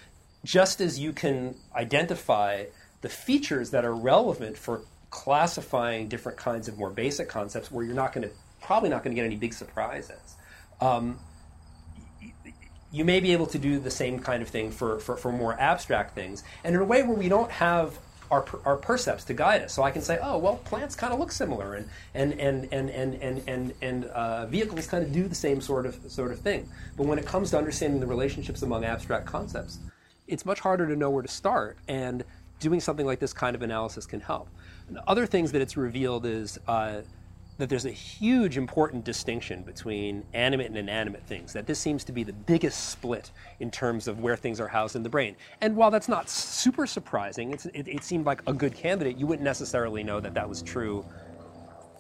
just 0.44 0.80
as 0.80 0.98
you 0.98 1.12
can 1.12 1.54
identify 1.76 2.64
the 3.02 3.08
features 3.08 3.70
that 3.70 3.84
are 3.84 3.94
relevant 3.94 4.58
for 4.58 4.82
classifying 5.10 6.08
different 6.08 6.38
kinds 6.38 6.68
of 6.68 6.78
more 6.78 6.90
basic 6.90 7.28
concepts, 7.28 7.70
where 7.70 7.84
you're 7.84 7.94
not 7.94 8.12
going 8.12 8.28
to 8.28 8.34
probably 8.60 8.90
not 8.90 9.02
going 9.02 9.14
to 9.14 9.20
get 9.20 9.26
any 9.26 9.36
big 9.36 9.54
surprises. 9.54 10.36
Um, 10.80 11.18
you 12.90 13.04
may 13.04 13.20
be 13.20 13.32
able 13.32 13.46
to 13.46 13.58
do 13.58 13.78
the 13.78 13.90
same 13.90 14.18
kind 14.18 14.42
of 14.42 14.48
thing 14.48 14.70
for, 14.70 14.98
for, 14.98 15.16
for 15.16 15.32
more 15.32 15.58
abstract 15.58 16.14
things, 16.14 16.42
and 16.64 16.74
in 16.74 16.80
a 16.80 16.84
way 16.84 17.02
where 17.02 17.16
we 17.16 17.28
don't 17.28 17.50
have 17.50 17.98
our, 18.30 18.44
our 18.64 18.76
percepts 18.76 19.24
to 19.24 19.34
guide 19.34 19.62
us. 19.62 19.72
So 19.72 19.82
I 19.82 19.90
can 19.90 20.02
say, 20.02 20.18
oh, 20.22 20.38
well, 20.38 20.56
plants 20.56 20.94
kind 20.94 21.12
of 21.12 21.18
look 21.18 21.32
similar, 21.32 21.74
and 21.74 21.88
and 22.14 22.32
and 22.40 22.68
and 22.72 22.90
and 22.90 23.14
and 23.14 23.42
and, 23.46 23.74
and 23.80 24.04
uh, 24.06 24.46
vehicles 24.46 24.86
kind 24.86 25.04
of 25.04 25.12
do 25.12 25.28
the 25.28 25.34
same 25.34 25.60
sort 25.60 25.86
of 25.86 25.98
sort 26.08 26.32
of 26.32 26.38
thing. 26.40 26.68
But 26.96 27.06
when 27.06 27.18
it 27.18 27.26
comes 27.26 27.50
to 27.50 27.58
understanding 27.58 28.00
the 28.00 28.06
relationships 28.06 28.62
among 28.62 28.84
abstract 28.84 29.26
concepts, 29.26 29.78
it's 30.26 30.44
much 30.44 30.60
harder 30.60 30.86
to 30.86 30.96
know 30.96 31.10
where 31.10 31.22
to 31.22 31.28
start. 31.28 31.78
And 31.88 32.24
doing 32.60 32.80
something 32.80 33.06
like 33.06 33.20
this 33.20 33.32
kind 33.32 33.54
of 33.54 33.62
analysis 33.62 34.04
can 34.04 34.20
help. 34.20 34.48
Other 35.06 35.26
things 35.26 35.52
that 35.52 35.62
it's 35.62 35.76
revealed 35.76 36.26
is. 36.26 36.58
Uh, 36.66 37.02
that 37.58 37.68
there's 37.68 37.86
a 37.86 37.90
huge 37.90 38.56
important 38.56 39.04
distinction 39.04 39.62
between 39.62 40.24
animate 40.32 40.68
and 40.68 40.76
inanimate 40.76 41.24
things, 41.24 41.52
that 41.52 41.66
this 41.66 41.78
seems 41.78 42.04
to 42.04 42.12
be 42.12 42.22
the 42.22 42.32
biggest 42.32 42.90
split 42.90 43.32
in 43.58 43.70
terms 43.70 44.06
of 44.06 44.20
where 44.20 44.36
things 44.36 44.60
are 44.60 44.68
housed 44.68 44.94
in 44.94 45.02
the 45.02 45.08
brain. 45.08 45.34
And 45.60 45.76
while 45.76 45.90
that's 45.90 46.08
not 46.08 46.30
super 46.30 46.86
surprising, 46.86 47.52
it, 47.52 47.88
it, 47.88 48.04
seemed 48.04 48.26
like 48.26 48.42
a 48.46 48.52
good 48.52 48.74
candidate, 48.74 49.18
you 49.18 49.26
wouldn't 49.26 49.44
necessarily 49.44 50.04
know 50.04 50.20
that 50.20 50.34
that 50.34 50.48
was 50.48 50.62
true 50.62 51.04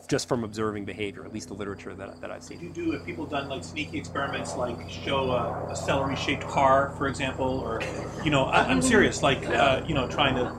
just 0.06 0.28
from 0.28 0.44
observing 0.44 0.84
behavior, 0.84 1.24
at 1.24 1.34
least 1.34 1.48
the 1.48 1.54
literature 1.54 1.92
that, 1.94 2.20
that 2.20 2.30
I've 2.30 2.42
seen. 2.42 2.58
Do 2.58 2.64
you 2.64 2.72
do, 2.72 2.90
have 2.92 3.04
people 3.04 3.26
done 3.26 3.48
like 3.48 3.62
sneaky 3.62 3.98
experiments, 3.98 4.56
like 4.56 4.88
show 4.88 5.32
a, 5.32 5.72
a 5.72 5.76
celery 5.76 6.16
shaped 6.16 6.46
car, 6.46 6.94
for 6.96 7.08
example, 7.08 7.60
or, 7.60 7.82
you 8.24 8.30
know, 8.30 8.44
I, 8.44 8.70
am 8.70 8.80
serious, 8.80 9.22
like, 9.22 9.44
uh, 9.46 9.82
you 9.86 9.94
know, 9.94 10.08
trying 10.08 10.36
to 10.36 10.56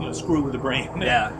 you 0.00 0.06
know 0.06 0.12
screw 0.12 0.42
with 0.42 0.52
the 0.52 0.58
brain. 0.58 0.90
Yeah, 1.02 1.32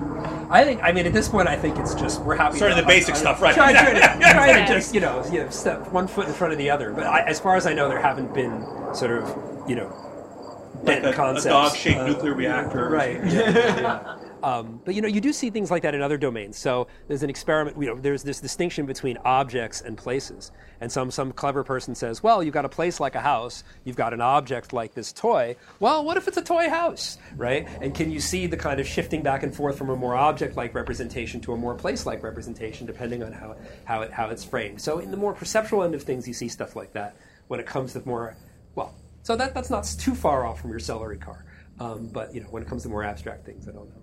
I 0.51 0.65
think. 0.65 0.83
I 0.83 0.93
mean, 0.93 1.07
at 1.07 1.13
this 1.13 1.29
point, 1.29 1.49
I 1.49 1.57
think 1.57 1.79
it's 1.79 1.95
just 1.95 2.21
we're 2.23 2.37
happy. 2.37 2.59
Sort 2.59 2.73
of 2.73 2.77
the 2.77 2.83
basic 2.83 3.17
stuff, 3.17 3.41
right? 3.41 3.55
Trying, 3.55 3.75
trying, 3.75 3.95
to, 3.95 4.01
trying 4.33 4.67
to 4.67 4.75
just 4.75 4.95
you 4.95 5.01
know, 5.01 5.25
you 5.31 5.41
know, 5.41 5.51
step 5.51 5.91
one 5.93 6.07
foot 6.07 6.27
in 6.27 6.35
front 6.35 6.53
of 6.53 6.59
the 6.59 6.71
other. 6.71 6.93
But 6.93 7.07
I, 7.07 7.23
as 7.23 7.39
far 7.39 7.57
as 7.57 7.67
I 7.67 7.73
know, 7.73 7.89
there 7.89 8.01
haven't 8.01 8.35
been 8.35 8.65
sort 8.95 9.13
of 9.13 9.53
you 9.69 9.77
know, 9.77 10.81
like 10.83 11.03
a, 11.03 11.13
concepts. 11.13 11.47
a 11.47 11.51
dog-shaped 11.51 11.99
uh, 11.99 12.07
nuclear 12.07 12.35
reactor, 12.35 12.89
right? 12.89 13.25
Yeah, 13.25 13.51
yeah. 13.81 14.17
Um, 14.43 14.81
but 14.85 14.95
you 14.95 15.01
know, 15.01 15.09
you 15.09 15.21
do 15.21 15.33
see 15.33 15.51
things 15.51 15.71
like 15.71 15.83
that 15.83 15.95
in 15.95 16.03
other 16.03 16.19
domains. 16.19 16.59
So 16.59 16.89
there's 17.09 17.23
an 17.23 17.31
experiment. 17.31 17.77
You 17.81 17.89
know, 17.89 18.01
there's 18.01 18.23
this 18.23 18.41
distinction 18.41 18.87
between 18.87 19.19
objects 19.25 19.81
and 19.81 19.97
places. 19.97 20.51
And 20.81 20.91
some 20.91 21.11
some 21.11 21.33
clever 21.33 21.63
person 21.63 21.95
says, 21.95 22.23
well, 22.23 22.43
you've 22.43 22.55
got 22.55 22.65
a 22.65 22.69
place 22.69 22.99
like 22.99 23.15
a 23.15 23.21
house. 23.21 23.63
You've 23.85 23.97
got 23.97 24.13
an 24.13 24.21
object 24.21 24.73
like 24.73 24.95
this 24.95 25.13
toy. 25.13 25.57
Well, 25.79 26.05
what 26.05 26.17
if 26.17 26.27
it's 26.27 26.37
a 26.37 26.43
toy 26.43 26.69
house, 26.69 27.19
right? 27.37 27.69
And 27.81 27.95
can 27.95 28.11
you 28.11 28.21
see 28.21 28.47
the 28.47 28.57
kind 28.57 28.81
of 28.81 28.87
shifting 28.87 29.23
back 29.23 29.43
and 29.43 29.55
forth 29.55 29.79
from 29.79 29.91
a 29.91 29.97
more 29.97 30.17
object-like 30.17 30.75
representation 30.75 31.41
to 31.43 31.53
a 31.53 31.57
more 31.57 31.75
place-like 31.75 32.23
representation, 32.23 32.87
depending 32.87 33.23
on 33.23 33.33
how 33.33 33.57
how 33.85 34.03
it 34.03 34.11
how 34.13 34.29
it's 34.29 34.45
framed. 34.45 34.81
So 34.81 34.99
in 34.99 35.11
the 35.11 35.17
more 35.17 35.35
perceptual 35.35 35.85
end 35.85 35.95
of 35.95 36.03
things, 36.03 36.27
you 36.27 36.35
see 36.35 36.49
stuff 36.49 36.75
like 36.75 36.93
that. 36.95 37.17
When 37.49 37.61
it 37.61 37.67
comes 37.67 37.93
to 37.93 38.03
more, 38.07 38.37
well, 38.75 38.95
so 39.23 39.37
that 39.37 39.55
that's 39.55 39.71
not 39.71 39.85
too 39.85 40.15
far 40.15 40.47
off 40.47 40.61
from 40.61 40.71
your 40.71 40.79
celery 40.81 41.19
car. 41.19 41.45
Um, 41.79 42.09
but 42.09 42.35
you 42.35 42.41
know, 42.41 42.49
when 42.49 42.63
it 42.63 42.69
comes 42.69 42.83
to 42.85 42.89
more 42.89 43.05
abstract 43.05 43.45
things, 43.45 43.69
I 43.69 43.73
don't 43.73 43.89
know. 43.89 44.02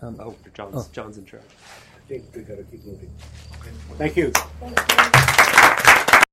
Um, 0.00 0.16
oh, 0.20 0.34
John's, 0.54 0.74
oh. 0.76 0.86
John's 0.92 1.18
in 1.18 1.24
charge. 1.24 1.42
I 1.44 2.08
think 2.08 2.24
we 2.34 2.42
got 2.42 2.56
to 2.56 2.64
keep 2.64 2.84
moving. 2.84 3.10
Okay. 3.60 3.70
Thank 3.96 4.16
you. 4.16 4.30
Thank 4.60 5.86
you. 5.86 5.91